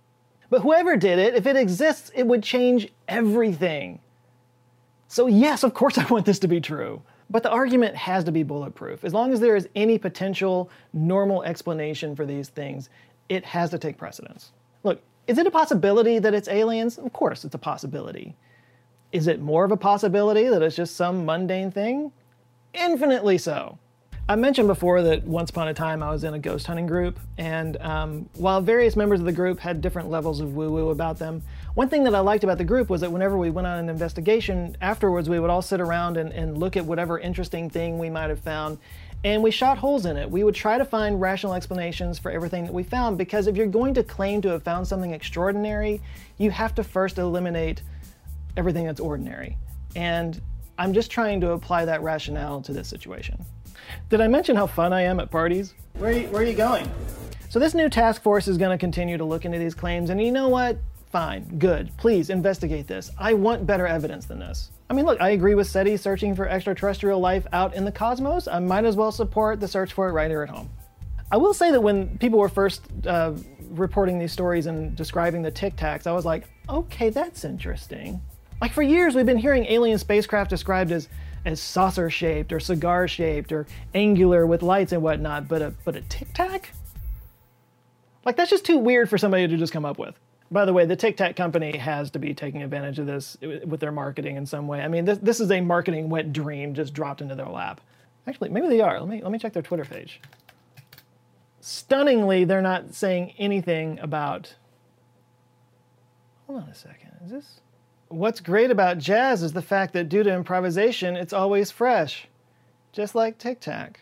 But 0.50 0.62
whoever 0.62 0.96
did 0.96 1.18
it, 1.18 1.34
if 1.34 1.46
it 1.46 1.56
exists, 1.56 2.10
it 2.14 2.26
would 2.26 2.42
change 2.42 2.88
everything. 3.08 4.00
So, 5.08 5.26
yes, 5.26 5.62
of 5.62 5.74
course 5.74 5.98
I 5.98 6.04
want 6.06 6.26
this 6.26 6.38
to 6.40 6.48
be 6.48 6.60
true. 6.60 7.02
But 7.30 7.42
the 7.42 7.50
argument 7.50 7.96
has 7.96 8.24
to 8.24 8.32
be 8.32 8.42
bulletproof. 8.42 9.04
As 9.04 9.14
long 9.14 9.32
as 9.32 9.40
there 9.40 9.56
is 9.56 9.68
any 9.74 9.98
potential 9.98 10.70
normal 10.92 11.42
explanation 11.42 12.14
for 12.14 12.26
these 12.26 12.48
things, 12.48 12.90
it 13.28 13.44
has 13.44 13.70
to 13.70 13.78
take 13.78 13.96
precedence. 13.96 14.52
Look, 14.82 15.00
is 15.26 15.38
it 15.38 15.46
a 15.46 15.50
possibility 15.50 16.18
that 16.18 16.34
it's 16.34 16.48
aliens? 16.48 16.98
Of 16.98 17.12
course, 17.12 17.44
it's 17.44 17.54
a 17.54 17.58
possibility. 17.58 18.36
Is 19.12 19.26
it 19.26 19.40
more 19.40 19.64
of 19.64 19.72
a 19.72 19.76
possibility 19.76 20.48
that 20.48 20.60
it's 20.60 20.76
just 20.76 20.96
some 20.96 21.24
mundane 21.24 21.70
thing? 21.70 22.12
Infinitely 22.74 23.38
so. 23.38 23.78
I 24.26 24.36
mentioned 24.36 24.68
before 24.68 25.02
that 25.02 25.24
once 25.24 25.50
upon 25.50 25.68
a 25.68 25.74
time 25.74 26.02
I 26.02 26.10
was 26.10 26.24
in 26.24 26.32
a 26.32 26.38
ghost 26.38 26.66
hunting 26.66 26.86
group, 26.86 27.20
and 27.36 27.76
um, 27.82 28.30
while 28.36 28.62
various 28.62 28.96
members 28.96 29.20
of 29.20 29.26
the 29.26 29.32
group 29.32 29.58
had 29.60 29.82
different 29.82 30.08
levels 30.08 30.40
of 30.40 30.54
woo 30.54 30.70
woo 30.70 30.88
about 30.88 31.18
them, 31.18 31.42
one 31.74 31.90
thing 31.90 32.04
that 32.04 32.14
I 32.14 32.20
liked 32.20 32.42
about 32.42 32.56
the 32.56 32.64
group 32.64 32.88
was 32.88 33.02
that 33.02 33.12
whenever 33.12 33.36
we 33.36 33.50
went 33.50 33.66
on 33.66 33.78
an 33.78 33.90
investigation, 33.90 34.78
afterwards 34.80 35.28
we 35.28 35.38
would 35.38 35.50
all 35.50 35.60
sit 35.60 35.78
around 35.78 36.16
and, 36.16 36.32
and 36.32 36.56
look 36.56 36.74
at 36.74 36.86
whatever 36.86 37.18
interesting 37.18 37.68
thing 37.68 37.98
we 37.98 38.08
might 38.08 38.30
have 38.30 38.40
found, 38.40 38.78
and 39.24 39.42
we 39.42 39.50
shot 39.50 39.76
holes 39.76 40.06
in 40.06 40.16
it. 40.16 40.30
We 40.30 40.42
would 40.42 40.54
try 40.54 40.78
to 40.78 40.86
find 40.86 41.20
rational 41.20 41.52
explanations 41.52 42.18
for 42.18 42.30
everything 42.30 42.64
that 42.64 42.72
we 42.72 42.82
found 42.82 43.18
because 43.18 43.46
if 43.46 43.58
you're 43.58 43.66
going 43.66 43.92
to 43.92 44.02
claim 44.02 44.40
to 44.40 44.48
have 44.48 44.62
found 44.62 44.88
something 44.88 45.12
extraordinary, 45.12 46.00
you 46.38 46.50
have 46.50 46.74
to 46.76 46.82
first 46.82 47.18
eliminate 47.18 47.82
everything 48.56 48.86
that's 48.86 49.00
ordinary. 49.00 49.58
And 49.96 50.40
I'm 50.78 50.94
just 50.94 51.10
trying 51.10 51.42
to 51.42 51.50
apply 51.50 51.84
that 51.84 52.02
rationale 52.02 52.62
to 52.62 52.72
this 52.72 52.88
situation. 52.88 53.44
Did 54.08 54.20
I 54.20 54.28
mention 54.28 54.56
how 54.56 54.66
fun 54.66 54.92
I 54.92 55.02
am 55.02 55.20
at 55.20 55.30
parties? 55.30 55.74
Where 55.98 56.10
are 56.10 56.12
you, 56.12 56.28
where 56.28 56.42
are 56.42 56.46
you 56.46 56.54
going? 56.54 56.90
So, 57.48 57.58
this 57.58 57.74
new 57.74 57.88
task 57.88 58.22
force 58.22 58.48
is 58.48 58.58
going 58.58 58.70
to 58.70 58.78
continue 58.78 59.16
to 59.16 59.24
look 59.24 59.44
into 59.44 59.58
these 59.58 59.74
claims, 59.74 60.10
and 60.10 60.20
you 60.20 60.32
know 60.32 60.48
what? 60.48 60.78
Fine, 61.12 61.58
good. 61.58 61.96
Please 61.96 62.28
investigate 62.28 62.88
this. 62.88 63.12
I 63.16 63.34
want 63.34 63.66
better 63.66 63.86
evidence 63.86 64.26
than 64.26 64.40
this. 64.40 64.72
I 64.90 64.94
mean, 64.94 65.06
look, 65.06 65.20
I 65.20 65.30
agree 65.30 65.54
with 65.54 65.68
SETI 65.68 65.96
searching 65.96 66.34
for 66.34 66.48
extraterrestrial 66.48 67.20
life 67.20 67.46
out 67.52 67.74
in 67.74 67.84
the 67.84 67.92
cosmos. 67.92 68.48
I 68.48 68.58
might 68.58 68.84
as 68.84 68.96
well 68.96 69.12
support 69.12 69.60
the 69.60 69.68
search 69.68 69.92
for 69.92 70.08
it 70.08 70.12
right 70.12 70.28
here 70.28 70.42
at 70.42 70.48
home. 70.48 70.68
I 71.30 71.36
will 71.36 71.54
say 71.54 71.70
that 71.70 71.80
when 71.80 72.18
people 72.18 72.38
were 72.38 72.48
first 72.48 72.82
uh, 73.06 73.32
reporting 73.70 74.18
these 74.18 74.32
stories 74.32 74.66
and 74.66 74.96
describing 74.96 75.42
the 75.42 75.50
Tic 75.50 75.76
Tacs, 75.76 76.06
I 76.06 76.12
was 76.12 76.24
like, 76.24 76.48
okay, 76.68 77.10
that's 77.10 77.44
interesting. 77.44 78.20
Like 78.60 78.72
for 78.72 78.82
years, 78.82 79.14
we've 79.14 79.26
been 79.26 79.38
hearing 79.38 79.66
alien 79.66 79.98
spacecraft 79.98 80.50
described 80.50 80.90
as 80.90 81.08
as 81.44 81.60
saucer 81.60 82.10
shaped 82.10 82.52
or 82.52 82.60
cigar 82.60 83.06
shaped 83.06 83.52
or 83.52 83.66
angular 83.94 84.46
with 84.46 84.62
lights 84.62 84.92
and 84.92 85.02
whatnot, 85.02 85.48
but 85.48 85.62
a 85.62 85.74
but 85.84 85.96
a 85.96 86.00
Tic 86.02 86.32
Tac? 86.32 86.70
Like 88.24 88.36
that's 88.36 88.50
just 88.50 88.64
too 88.64 88.78
weird 88.78 89.10
for 89.10 89.18
somebody 89.18 89.46
to 89.46 89.56
just 89.56 89.72
come 89.72 89.84
up 89.84 89.98
with. 89.98 90.14
By 90.50 90.64
the 90.64 90.72
way, 90.72 90.86
the 90.86 90.96
Tic 90.96 91.16
Tac 91.16 91.36
company 91.36 91.76
has 91.76 92.10
to 92.12 92.18
be 92.18 92.34
taking 92.34 92.62
advantage 92.62 92.98
of 92.98 93.06
this 93.06 93.36
with 93.40 93.80
their 93.80 93.92
marketing 93.92 94.36
in 94.36 94.46
some 94.46 94.68
way. 94.68 94.82
I 94.82 94.88
mean, 94.88 95.04
this, 95.04 95.18
this 95.18 95.40
is 95.40 95.50
a 95.50 95.60
marketing 95.60 96.10
wet 96.10 96.32
dream 96.32 96.74
just 96.74 96.94
dropped 96.94 97.20
into 97.20 97.34
their 97.34 97.48
lap. 97.48 97.80
Actually, 98.26 98.50
maybe 98.50 98.68
they 98.68 98.80
are. 98.80 99.00
Let 99.00 99.08
me 99.08 99.22
let 99.22 99.32
me 99.32 99.38
check 99.38 99.52
their 99.52 99.62
Twitter 99.62 99.84
page. 99.84 100.20
Stunningly, 101.60 102.44
they're 102.44 102.62
not 102.62 102.94
saying 102.94 103.34
anything 103.38 103.98
about. 104.00 104.54
Hold 106.46 106.62
on 106.62 106.68
a 106.68 106.74
second. 106.74 107.10
Is 107.24 107.30
this? 107.30 107.60
What's 108.08 108.40
great 108.40 108.70
about 108.70 108.98
jazz 108.98 109.42
is 109.42 109.52
the 109.52 109.62
fact 109.62 109.92
that 109.94 110.08
due 110.08 110.22
to 110.22 110.32
improvisation, 110.32 111.16
it's 111.16 111.32
always 111.32 111.70
fresh, 111.70 112.28
just 112.92 113.14
like 113.14 113.38
Tic 113.38 113.60
Tac. 113.60 114.00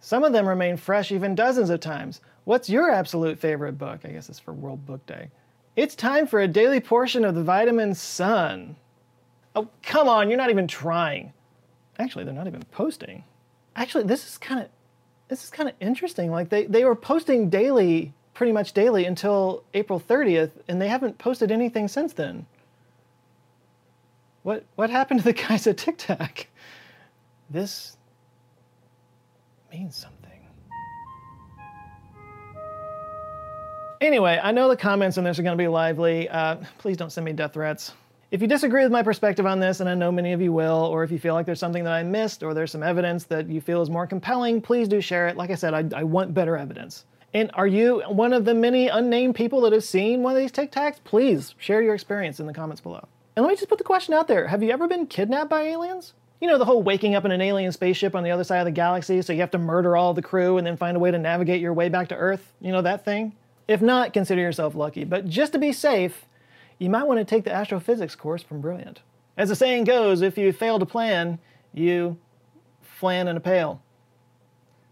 Some 0.00 0.24
of 0.24 0.32
them 0.32 0.48
remain 0.48 0.76
fresh 0.76 1.12
even 1.12 1.34
dozens 1.34 1.68
of 1.68 1.80
times. 1.80 2.20
What's 2.44 2.70
your 2.70 2.90
absolute 2.90 3.38
favorite 3.38 3.76
book? 3.76 4.00
I 4.04 4.08
guess 4.08 4.28
it's 4.28 4.38
for 4.38 4.52
World 4.52 4.86
Book 4.86 5.04
Day. 5.06 5.30
It's 5.76 5.94
time 5.94 6.26
for 6.26 6.40
a 6.40 6.48
daily 6.48 6.80
portion 6.80 7.24
of 7.24 7.34
the 7.34 7.42
vitamin 7.42 7.94
sun. 7.94 8.76
Oh, 9.54 9.68
come 9.82 10.08
on, 10.08 10.28
you're 10.28 10.38
not 10.38 10.50
even 10.50 10.66
trying. 10.66 11.32
Actually, 11.98 12.24
they're 12.24 12.34
not 12.34 12.46
even 12.46 12.62
posting. 12.70 13.24
Actually, 13.76 14.04
this 14.04 14.26
is 14.26 14.38
kind 14.38 14.60
of 14.60 14.68
this 15.28 15.44
is 15.44 15.50
kind 15.50 15.68
of 15.68 15.74
interesting. 15.80 16.30
Like 16.30 16.48
they, 16.48 16.66
they 16.66 16.84
were 16.84 16.96
posting 16.96 17.50
daily, 17.50 18.12
pretty 18.34 18.52
much 18.52 18.72
daily 18.72 19.04
until 19.04 19.62
April 19.74 20.00
30th, 20.00 20.50
and 20.66 20.82
they 20.82 20.88
haven't 20.88 21.18
posted 21.18 21.52
anything 21.52 21.86
since 21.86 22.12
then. 22.12 22.46
What 24.42 24.64
what 24.74 24.90
happened 24.90 25.20
to 25.20 25.24
the 25.24 25.32
guys 25.32 25.66
at 25.66 25.78
Tic 25.78 25.98
Tac? 25.98 26.48
This 27.50 27.96
means 29.72 29.96
something. 29.96 30.30
Anyway, 34.00 34.40
I 34.42 34.50
know 34.52 34.68
the 34.68 34.76
comments 34.76 35.18
on 35.18 35.24
this 35.24 35.38
are 35.38 35.42
going 35.42 35.56
to 35.56 35.62
be 35.62 35.68
lively. 35.68 36.26
Uh, 36.28 36.56
please 36.78 36.96
don't 36.96 37.10
send 37.10 37.26
me 37.26 37.34
death 37.34 37.52
threats. 37.52 37.92
If 38.30 38.40
you 38.40 38.48
disagree 38.48 38.82
with 38.82 38.92
my 38.92 39.02
perspective 39.02 39.44
on 39.44 39.60
this, 39.60 39.80
and 39.80 39.88
I 39.90 39.94
know 39.94 40.10
many 40.10 40.32
of 40.32 40.40
you 40.40 40.52
will, 40.52 40.86
or 40.86 41.04
if 41.04 41.10
you 41.10 41.18
feel 41.18 41.34
like 41.34 41.44
there's 41.44 41.58
something 41.58 41.84
that 41.84 41.92
I 41.92 42.02
missed, 42.02 42.42
or 42.42 42.54
there's 42.54 42.70
some 42.70 42.82
evidence 42.82 43.24
that 43.24 43.48
you 43.48 43.60
feel 43.60 43.82
is 43.82 43.90
more 43.90 44.06
compelling, 44.06 44.62
please 44.62 44.88
do 44.88 45.02
share 45.02 45.28
it. 45.28 45.36
Like 45.36 45.50
I 45.50 45.54
said, 45.54 45.74
I, 45.74 45.84
I 46.00 46.04
want 46.04 46.32
better 46.32 46.56
evidence. 46.56 47.04
And 47.34 47.50
are 47.54 47.66
you 47.66 48.02
one 48.08 48.32
of 48.32 48.44
the 48.44 48.54
many 48.54 48.88
unnamed 48.88 49.34
people 49.34 49.60
that 49.62 49.72
have 49.72 49.84
seen 49.84 50.22
one 50.22 50.34
of 50.34 50.40
these 50.40 50.52
Tic 50.52 50.72
Tacs? 50.72 50.96
Please 51.04 51.54
share 51.58 51.82
your 51.82 51.94
experience 51.94 52.40
in 52.40 52.46
the 52.46 52.54
comments 52.54 52.80
below. 52.80 53.06
And 53.40 53.46
let 53.46 53.52
me 53.52 53.56
just 53.56 53.70
put 53.70 53.78
the 53.78 53.84
question 53.84 54.12
out 54.12 54.28
there 54.28 54.48
Have 54.48 54.62
you 54.62 54.70
ever 54.70 54.86
been 54.86 55.06
kidnapped 55.06 55.48
by 55.48 55.62
aliens? 55.62 56.12
You 56.42 56.48
know, 56.48 56.58
the 56.58 56.66
whole 56.66 56.82
waking 56.82 57.14
up 57.14 57.24
in 57.24 57.30
an 57.30 57.40
alien 57.40 57.72
spaceship 57.72 58.14
on 58.14 58.22
the 58.22 58.30
other 58.30 58.44
side 58.44 58.58
of 58.58 58.66
the 58.66 58.70
galaxy, 58.70 59.22
so 59.22 59.32
you 59.32 59.40
have 59.40 59.50
to 59.52 59.58
murder 59.58 59.96
all 59.96 60.12
the 60.12 60.20
crew 60.20 60.58
and 60.58 60.66
then 60.66 60.76
find 60.76 60.94
a 60.94 61.00
way 61.00 61.10
to 61.10 61.16
navigate 61.16 61.62
your 61.62 61.72
way 61.72 61.88
back 61.88 62.08
to 62.08 62.14
Earth? 62.14 62.52
You 62.60 62.70
know, 62.70 62.82
that 62.82 63.02
thing? 63.02 63.34
If 63.66 63.80
not, 63.80 64.12
consider 64.12 64.42
yourself 64.42 64.74
lucky. 64.74 65.04
But 65.04 65.26
just 65.26 65.54
to 65.54 65.58
be 65.58 65.72
safe, 65.72 66.26
you 66.78 66.90
might 66.90 67.06
want 67.06 67.18
to 67.18 67.24
take 67.24 67.44
the 67.44 67.50
astrophysics 67.50 68.14
course 68.14 68.42
from 68.42 68.60
Brilliant. 68.60 69.00
As 69.38 69.48
the 69.48 69.56
saying 69.56 69.84
goes, 69.84 70.20
if 70.20 70.36
you 70.36 70.52
fail 70.52 70.78
to 70.78 70.84
plan, 70.84 71.38
you 71.72 72.18
flan 72.82 73.26
in 73.26 73.38
a 73.38 73.40
pail. 73.40 73.80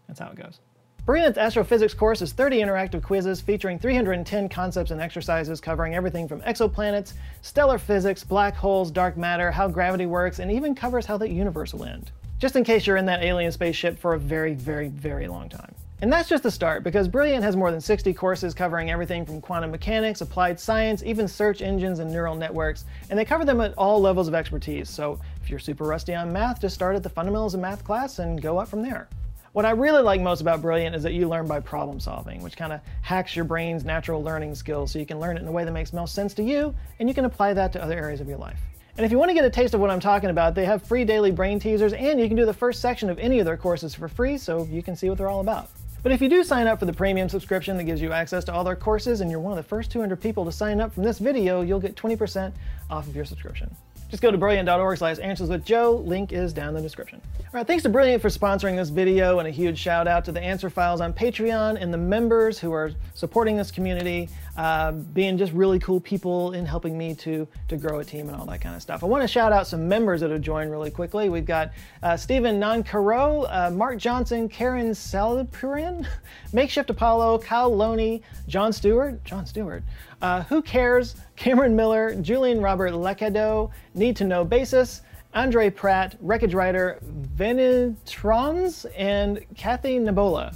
That's 0.07 0.19
how 0.19 0.31
it 0.31 0.37
goes. 0.37 0.59
Brilliant's 1.05 1.39
astrophysics 1.39 1.95
course 1.95 2.21
is 2.21 2.33
30 2.33 2.59
interactive 2.59 3.01
quizzes 3.01 3.41
featuring 3.41 3.79
310 3.79 4.47
concepts 4.47 4.91
and 4.91 5.01
exercises 5.01 5.59
covering 5.59 5.95
everything 5.95 6.27
from 6.27 6.39
exoplanets, 6.41 7.13
stellar 7.41 7.79
physics, 7.79 8.23
black 8.23 8.55
holes, 8.55 8.91
dark 8.91 9.17
matter, 9.17 9.49
how 9.49 9.67
gravity 9.67 10.05
works, 10.05 10.37
and 10.37 10.51
even 10.51 10.75
covers 10.75 11.07
how 11.07 11.17
the 11.17 11.27
universe 11.27 11.73
will 11.73 11.85
end. 11.85 12.11
Just 12.37 12.55
in 12.55 12.63
case 12.63 12.85
you're 12.85 12.97
in 12.97 13.07
that 13.07 13.23
alien 13.23 13.51
spaceship 13.51 13.97
for 13.97 14.13
a 14.13 14.19
very, 14.19 14.53
very, 14.53 14.89
very 14.89 15.27
long 15.27 15.49
time. 15.49 15.73
And 16.01 16.13
that's 16.13 16.29
just 16.29 16.43
the 16.43 16.51
start, 16.51 16.83
because 16.83 17.07
Brilliant 17.07 17.43
has 17.43 17.55
more 17.55 17.71
than 17.71 17.81
60 17.81 18.13
courses 18.13 18.53
covering 18.53 18.91
everything 18.91 19.25
from 19.25 19.41
quantum 19.41 19.71
mechanics, 19.71 20.21
applied 20.21 20.59
science, 20.59 21.01
even 21.03 21.27
search 21.27 21.63
engines 21.63 21.99
and 21.99 22.11
neural 22.11 22.35
networks, 22.35 22.85
and 23.09 23.17
they 23.17 23.25
cover 23.25 23.45
them 23.45 23.61
at 23.61 23.73
all 23.77 23.99
levels 23.99 24.27
of 24.27 24.35
expertise. 24.35 24.89
So 24.89 25.19
if 25.41 25.49
you're 25.49 25.57
super 25.57 25.85
rusty 25.85 26.13
on 26.13 26.31
math, 26.31 26.61
just 26.61 26.75
start 26.75 26.95
at 26.95 27.01
the 27.01 27.09
fundamentals 27.09 27.55
of 27.55 27.61
math 27.61 27.83
class 27.83 28.19
and 28.19 28.39
go 28.39 28.59
up 28.59 28.67
from 28.67 28.83
there. 28.83 29.09
What 29.53 29.65
I 29.65 29.71
really 29.71 30.03
like 30.03 30.21
most 30.21 30.41
about 30.41 30.61
Brilliant 30.61 30.95
is 30.95 31.01
that 31.01 31.13
you 31.13 31.27
learn 31.27 31.47
by 31.47 31.59
problem 31.59 31.99
solving, 31.99 32.43
which 32.43 32.55
kind 32.55 32.71
of 32.71 32.81
hacks 33.01 33.35
your 33.35 33.45
brain's 33.45 33.83
natural 33.83 34.23
learning 34.23 34.53
skills 34.53 34.91
so 34.91 34.99
you 34.99 35.07
can 35.07 35.19
learn 35.19 35.37
it 35.37 35.41
in 35.41 35.47
a 35.47 35.51
way 35.51 35.65
that 35.65 35.71
makes 35.71 35.91
most 35.91 36.13
sense 36.13 36.35
to 36.35 36.43
you, 36.43 36.75
and 36.99 37.09
you 37.09 37.15
can 37.15 37.25
apply 37.25 37.55
that 37.55 37.73
to 37.73 37.83
other 37.83 37.97
areas 37.97 38.21
of 38.21 38.27
your 38.27 38.37
life. 38.37 38.59
And 38.95 39.03
if 39.03 39.11
you 39.11 39.17
want 39.17 39.29
to 39.29 39.33
get 39.33 39.45
a 39.45 39.49
taste 39.49 39.73
of 39.73 39.81
what 39.81 39.89
I'm 39.89 39.99
talking 39.99 40.29
about, 40.29 40.53
they 40.53 40.65
have 40.65 40.83
free 40.83 41.03
daily 41.03 41.31
brain 41.31 41.59
teasers, 41.59 41.93
and 41.93 42.19
you 42.19 42.27
can 42.27 42.37
do 42.37 42.45
the 42.45 42.53
first 42.53 42.79
section 42.79 43.09
of 43.09 43.17
any 43.17 43.39
of 43.39 43.45
their 43.45 43.57
courses 43.57 43.95
for 43.95 44.07
free 44.07 44.37
so 44.37 44.67
you 44.69 44.83
can 44.83 44.95
see 44.95 45.09
what 45.09 45.17
they're 45.17 45.29
all 45.29 45.41
about. 45.41 45.71
But 46.03 46.11
if 46.11 46.21
you 46.21 46.29
do 46.29 46.43
sign 46.43 46.67
up 46.67 46.77
for 46.77 46.85
the 46.85 46.93
premium 46.93 47.27
subscription 47.27 47.75
that 47.77 47.85
gives 47.85 48.01
you 48.01 48.11
access 48.11 48.43
to 48.45 48.53
all 48.53 48.63
their 48.63 48.75
courses 48.75 49.21
and 49.21 49.31
you're 49.31 49.39
one 49.39 49.51
of 49.51 49.57
the 49.57 49.67
first 49.67 49.89
200 49.89 50.21
people 50.21 50.45
to 50.45 50.51
sign 50.51 50.79
up 50.79 50.93
from 50.93 51.03
this 51.03 51.17
video, 51.17 51.61
you'll 51.61 51.79
get 51.79 51.95
20% 51.95 52.53
off 52.91 53.07
of 53.07 53.15
your 53.15 53.25
subscription. 53.25 53.75
Just 54.09 54.23
go 54.23 54.31
to 54.31 54.37
brilliant.org 54.37 54.97
slash 54.97 55.19
answers 55.19 55.49
with 55.49 55.63
Joe. 55.63 56.01
Link 56.03 56.31
is 56.31 56.51
down 56.51 56.69
in 56.69 56.75
the 56.75 56.81
description. 56.81 57.21
All 57.39 57.45
right, 57.53 57.67
thanks 57.67 57.83
to 57.83 57.89
Brilliant 57.89 58.21
for 58.21 58.29
sponsoring 58.29 58.75
this 58.75 58.89
video 58.89 59.39
and 59.39 59.47
a 59.47 59.51
huge 59.51 59.77
shout 59.77 60.07
out 60.07 60.25
to 60.25 60.31
the 60.31 60.41
Answer 60.41 60.69
Files 60.69 60.99
on 60.99 61.13
Patreon 61.13 61.79
and 61.79 61.93
the 61.93 61.97
members 61.97 62.57
who 62.57 62.71
are 62.71 62.91
supporting 63.13 63.55
this 63.55 63.69
community, 63.69 64.29
uh, 64.59 64.91
being 64.91 65.37
just 65.37 65.53
really 65.53 65.79
cool 65.79 66.01
people 66.01 66.51
in 66.51 66.65
helping 66.65 66.97
me 66.97 67.15
to, 67.15 67.47
to 67.69 67.77
grow 67.77 67.99
a 67.99 68.03
team 68.03 68.27
and 68.27 68.35
all 68.35 68.45
that 68.45 68.59
kind 68.59 68.75
of 68.75 68.81
stuff. 68.81 69.05
I 69.05 69.05
want 69.05 69.21
to 69.21 69.27
shout 69.27 69.53
out 69.53 69.67
some 69.67 69.87
members 69.87 70.19
that 70.19 70.31
have 70.31 70.41
joined 70.41 70.69
really 70.69 70.91
quickly. 70.91 71.29
We've 71.29 71.45
got 71.45 71.71
uh, 72.03 72.17
Stephen 72.17 72.59
Nancaro, 72.59 73.47
uh, 73.49 73.71
Mark 73.71 73.97
Johnson, 73.97 74.49
Karen 74.49 74.89
Salapurin, 74.89 76.05
Makeshift 76.51 76.89
Apollo, 76.89 77.39
Kyle 77.39 77.73
Loney, 77.73 78.21
John 78.49 78.73
Stewart, 78.73 79.23
John 79.23 79.45
Stewart, 79.45 79.81
uh, 80.21 80.43
Who 80.43 80.61
Cares, 80.61 81.15
Cameron 81.37 81.73
Miller, 81.73 82.13
Julian 82.15 82.59
Robert 82.59 82.91
Lecado, 82.91 83.71
Need 83.93 84.17
to 84.17 84.25
Know 84.25 84.43
Basis, 84.43 85.03
Andre 85.33 85.69
Pratt, 85.69 86.17
Wreckage 86.19 86.53
Rider, 86.53 86.99
Venetrons, 87.37 88.85
and 88.97 89.39
Kathy 89.55 89.99
Nabola. 89.99 90.53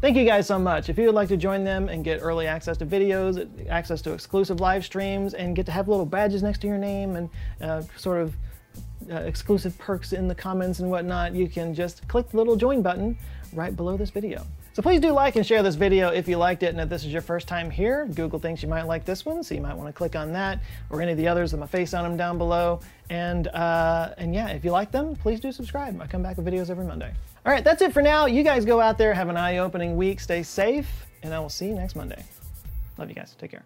Thank 0.00 0.16
you 0.16 0.24
guys 0.24 0.46
so 0.46 0.58
much. 0.58 0.88
If 0.88 0.98
you 0.98 1.06
would 1.06 1.14
like 1.14 1.28
to 1.28 1.36
join 1.36 1.62
them 1.62 1.88
and 1.88 2.02
get 2.02 2.20
early 2.22 2.46
access 2.46 2.76
to 2.78 2.86
videos, 2.86 3.48
access 3.68 4.00
to 4.02 4.12
exclusive 4.12 4.58
live 4.60 4.84
streams, 4.84 5.34
and 5.34 5.54
get 5.54 5.66
to 5.66 5.72
have 5.72 5.88
little 5.88 6.06
badges 6.06 6.42
next 6.42 6.60
to 6.62 6.66
your 6.66 6.78
name 6.78 7.16
and 7.16 7.30
uh, 7.60 7.82
sort 7.96 8.22
of 8.22 8.34
uh, 9.10 9.16
exclusive 9.16 9.76
perks 9.78 10.12
in 10.12 10.28
the 10.28 10.34
comments 10.34 10.80
and 10.80 10.90
whatnot, 10.90 11.34
you 11.34 11.48
can 11.48 11.74
just 11.74 12.06
click 12.08 12.30
the 12.30 12.36
little 12.36 12.56
join 12.56 12.80
button 12.80 13.16
right 13.52 13.76
below 13.76 13.96
this 13.96 14.10
video. 14.10 14.46
So 14.72 14.82
please 14.82 15.00
do 15.00 15.10
like 15.10 15.34
and 15.34 15.44
share 15.44 15.62
this 15.62 15.74
video 15.74 16.10
if 16.10 16.28
you 16.28 16.36
liked 16.36 16.62
it, 16.62 16.68
and 16.68 16.80
if 16.80 16.88
this 16.88 17.04
is 17.04 17.12
your 17.12 17.22
first 17.22 17.48
time 17.48 17.70
here, 17.70 18.06
Google 18.14 18.38
thinks 18.38 18.62
you 18.62 18.68
might 18.68 18.84
like 18.86 19.04
this 19.04 19.26
one, 19.26 19.42
so 19.42 19.54
you 19.54 19.60
might 19.60 19.76
want 19.76 19.88
to 19.88 19.92
click 19.92 20.14
on 20.14 20.32
that 20.32 20.60
or 20.90 21.02
any 21.02 21.10
of 21.12 21.18
the 21.18 21.26
others 21.26 21.52
with 21.52 21.60
my 21.60 21.66
face 21.66 21.92
on 21.92 22.04
them 22.04 22.16
down 22.16 22.38
below. 22.38 22.80
And 23.10 23.48
uh, 23.48 24.14
and 24.16 24.32
yeah, 24.32 24.48
if 24.48 24.64
you 24.64 24.70
like 24.70 24.92
them, 24.92 25.16
please 25.16 25.40
do 25.40 25.50
subscribe. 25.50 26.00
I 26.00 26.06
come 26.06 26.22
back 26.22 26.36
with 26.36 26.46
videos 26.46 26.70
every 26.70 26.86
Monday. 26.86 27.12
All 27.46 27.52
right, 27.52 27.64
that's 27.64 27.80
it 27.80 27.92
for 27.92 28.02
now. 28.02 28.26
You 28.26 28.42
guys 28.42 28.64
go 28.66 28.80
out 28.80 28.98
there, 28.98 29.14
have 29.14 29.28
an 29.28 29.36
eye-opening 29.36 29.96
week, 29.96 30.20
stay 30.20 30.42
safe, 30.42 31.06
and 31.22 31.32
I 31.32 31.38
will 31.40 31.48
see 31.48 31.66
you 31.68 31.74
next 31.74 31.96
Monday. 31.96 32.22
Love 32.98 33.08
you 33.08 33.14
guys. 33.14 33.34
Take 33.38 33.52
care. 33.52 33.64